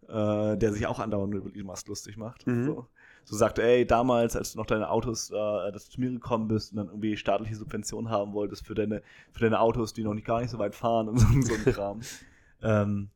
[0.08, 2.46] äh, der sich auch andauernd über Elon Musk lustig macht.
[2.48, 2.66] Mhm.
[2.66, 2.88] So.
[3.26, 6.48] so sagt, ey, damals, als du noch deine Autos, äh, dass du zu mir gekommen
[6.48, 9.02] bist und dann irgendwie staatliche Subventionen haben wolltest für deine,
[9.32, 11.74] für deine Autos, die noch nicht gar nicht so weit fahren und so, so ein
[11.74, 12.02] Kram.
[12.62, 13.10] ähm,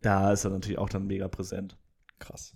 [0.00, 1.76] da ist er natürlich auch dann mega präsent.
[2.18, 2.54] Krass.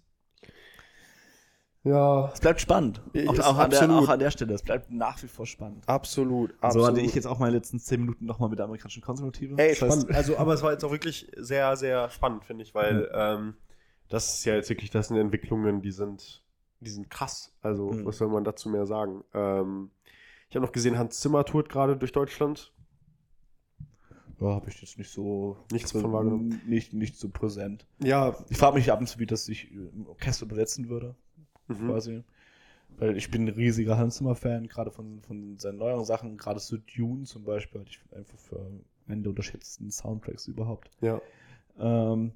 [1.85, 3.03] Ja, Es bleibt spannend.
[3.27, 4.55] Auch, auch, an der, auch an der Stelle.
[4.55, 5.87] Es bleibt nach wie vor spannend.
[5.87, 6.73] absolut, absolut.
[6.87, 9.57] So hatte ich jetzt auch meine letzten zehn Minuten nochmal mit der amerikanischen Konservative.
[9.59, 10.11] Ey, spannend.
[10.15, 13.55] Also, aber es war jetzt auch wirklich sehr, sehr spannend, finde ich, weil ähm,
[14.09, 16.43] das ist ja jetzt wirklich, das sind Entwicklungen, die sind,
[16.81, 17.55] die sind krass.
[17.61, 18.07] Also, Mhm.
[18.07, 19.23] was soll man dazu mehr sagen?
[19.35, 19.91] Ähm,
[20.49, 22.73] ich habe noch gesehen, Hans Zimmer tourt gerade durch Deutschland.
[24.41, 25.59] ja, habe ich jetzt nicht so.
[25.71, 26.63] Nichts davon wahrgenommen?
[26.67, 27.87] Nicht, nicht so präsent.
[28.03, 28.35] Ja.
[28.49, 31.15] Ich frage mich ab und zu, wie das sich im Orchester besetzen würde,
[31.69, 31.87] Mhm.
[31.87, 32.25] quasi.
[32.97, 36.77] Weil ich bin ein riesiger Hans Zimmer-Fan, gerade von, von seinen neueren Sachen, gerade so
[36.77, 38.71] Dune zum Beispiel, halte ich einfach für
[39.09, 40.91] einen der unterschätzten Soundtracks überhaupt.
[41.01, 41.21] Ja.
[41.79, 42.33] Ähm,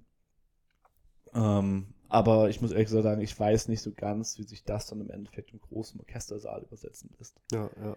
[1.35, 4.87] ähm, aber ich muss ehrlich gesagt sagen, ich weiß nicht so ganz, wie sich das
[4.87, 7.41] dann im Endeffekt im großen Orchestersaal übersetzen lässt.
[7.53, 7.97] Ja, ja.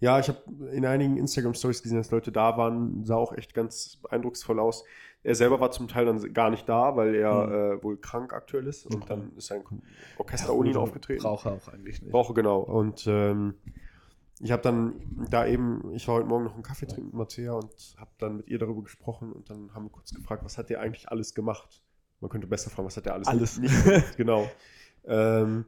[0.00, 0.38] Ja, ich habe
[0.72, 4.84] in einigen Instagram-Stories gesehen, dass Leute da waren, sah auch echt ganz eindrucksvoll aus.
[5.22, 7.52] Er selber war zum Teil dann gar nicht da, weil er Mhm.
[7.78, 9.04] äh, wohl krank aktuell ist und Okay.
[9.08, 9.62] dann ist sein
[10.16, 11.22] Orchester ohne ihn aufgetreten.
[11.22, 12.10] Braucht er auch eigentlich nicht.
[12.10, 12.60] Brauche, genau.
[12.60, 13.54] Und ähm,
[14.40, 14.94] ich habe dann
[15.28, 18.38] da eben, ich war heute Morgen noch einen Kaffee trinken mit Mattea und habe dann
[18.38, 21.34] mit ihr darüber gesprochen und dann haben wir kurz gefragt, was hat der eigentlich alles
[21.34, 21.82] gemacht?
[22.20, 23.58] Man könnte besser fragen, was hat der alles, Alles.
[23.58, 24.16] nicht, gemacht?
[24.16, 24.48] Genau.
[25.04, 25.66] ähm,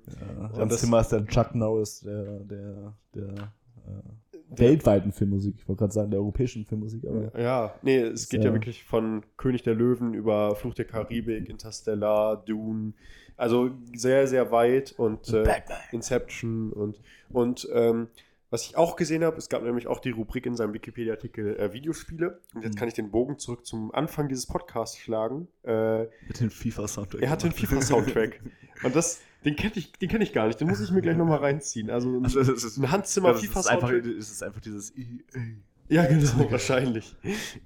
[0.55, 3.53] Ja, Und das- Zimmer ist der Chuck Norris der, der, der,
[3.87, 5.57] äh, weltweiten Filmmusik.
[5.59, 9.22] Ich wollte gerade sagen, der europäischen Filmmusik, aber Ja, nee, es geht ja wirklich von
[9.37, 12.93] König der Löwen über Fluch der Karibik, Interstellar, Dune.
[13.37, 15.62] Also sehr, sehr weit und äh.
[15.91, 18.09] Inception und, und ähm,
[18.53, 21.72] was ich auch gesehen habe, es gab nämlich auch die Rubrik in seinem Wikipedia-Artikel äh,
[21.72, 22.38] Videospiele.
[22.55, 22.78] Und jetzt Mhm.
[22.78, 25.48] kann ich den Bogen zurück zum Anfang dieses Podcasts schlagen.
[25.64, 27.22] Äh, mit dem FIFA-Soundtrack.
[27.22, 28.40] er hat den FIFA-Soundtrack.
[28.84, 30.61] und das, den kenne ich, den kenn ich gar nicht.
[30.61, 31.88] Den muss ich mir gleich nochmal reinziehen.
[31.90, 34.05] Also ein, Also, ist, ein Handzimmer FIFA-Soundtrack.
[34.07, 35.40] es ist einfach dieses EA.
[35.88, 37.16] Ja, genau, wahrscheinlich.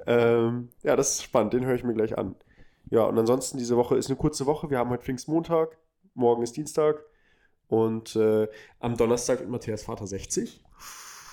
[0.06, 2.36] ähm, ja, das ist spannend, den höre ich mir gleich an.
[2.90, 4.70] Ja, und ansonsten, diese Woche ist eine kurze Woche.
[4.70, 5.76] Wir haben heute Pfingstmontag,
[6.14, 7.02] morgen ist Dienstag
[7.66, 8.46] und äh,
[8.78, 10.62] am Donnerstag wird Matthias Vater 60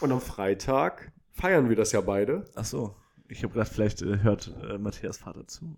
[0.04, 2.45] und am Freitag feiern wir das ja beide.
[2.56, 2.95] Ach so.
[3.30, 5.78] Ich habe gedacht, vielleicht äh, hört äh, Matthias Vater zu.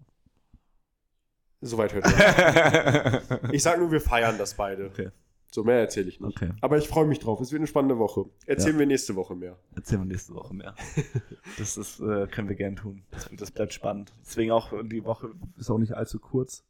[1.62, 3.50] Soweit hört ihr.
[3.54, 4.88] Ich sage nur, wir feiern das beide.
[4.88, 5.12] Okay.
[5.52, 6.36] So mehr erzähle ich nicht.
[6.36, 6.52] Okay.
[6.60, 7.40] Aber ich freue mich drauf.
[7.40, 8.26] Es wird eine spannende Woche.
[8.46, 9.58] Erzählen wir nächste Woche mehr.
[9.76, 10.76] Erzählen wir nächste Woche mehr.
[11.58, 13.04] Das ist, äh, können wir gern tun.
[13.12, 14.12] Das, das bleibt spannend.
[14.26, 16.66] Deswegen auch die Woche ist auch nicht allzu kurz.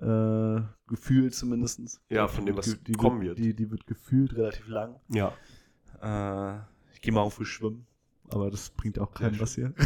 [0.00, 2.00] Äh, gefühlt zumindest.
[2.08, 3.38] Ja, von dem, was die, die kommen wird.
[3.38, 4.98] Die, die wird gefühlt relativ lang.
[5.08, 5.34] Ja.
[6.04, 6.58] Äh,
[6.92, 7.86] ich gehe morgen früh schwimmen,
[8.28, 9.72] aber das bringt auch keinem was hier.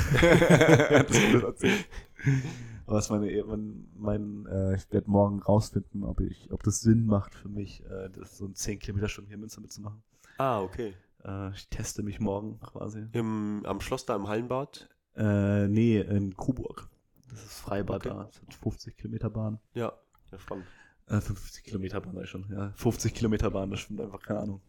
[2.87, 7.05] Aber was meine, mein, mein äh, ich werde morgen rausfinden, ob ich, ob das Sinn
[7.05, 10.03] macht für mich, äh, das so ein 10 Kilometer Stunden hier in Münster mitzumachen.
[10.39, 10.95] Ah, okay.
[11.23, 13.07] Äh, ich teste mich morgen quasi.
[13.13, 14.89] Im, am Schloss da im Hallenbad?
[15.17, 16.89] Äh, nee, in Coburg.
[17.29, 18.09] Das ist Freibad Okay.
[18.09, 18.25] da.
[18.25, 19.59] Das hat 50 Kilometer Bahn.
[19.75, 19.93] Ja.
[20.33, 20.65] Ja, spannend.
[21.09, 22.47] Äh, 50 Kilometer Bahn sag ich schon.
[22.51, 24.63] Ja, 50 Kilometer Bahn, das stimmt einfach, keine Ahnung.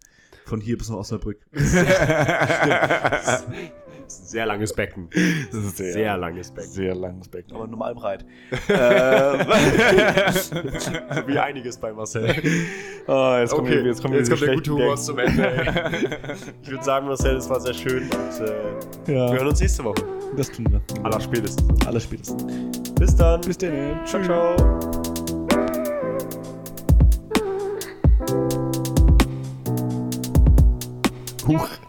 [0.45, 1.39] Von hier bis nach Osnabrück.
[4.09, 5.07] Sehr langes Becken.
[5.51, 6.71] Das ist Sehr langes Becken.
[6.71, 8.25] Sehr langes Becken, aber normal breit.
[8.69, 9.39] ähm,
[11.27, 12.35] Wie einiges bei Marcel.
[13.07, 15.91] oh, jetzt kommen Okay, wir, jetzt kommen jetzt wir kommt der gute Humor zum Ende.
[16.63, 19.83] Ich würde sagen, Marcel, es war sehr schön und äh, ja, wir hören uns nächste
[19.83, 20.03] Woche.
[20.35, 20.81] das tun wir.
[21.03, 21.85] Aller spätestens.
[21.85, 22.43] Aller spätestens.
[22.95, 23.41] Bis dann.
[23.41, 23.99] Bis dann.
[24.05, 24.88] Ciao, ciao.
[31.49, 31.79] Huch.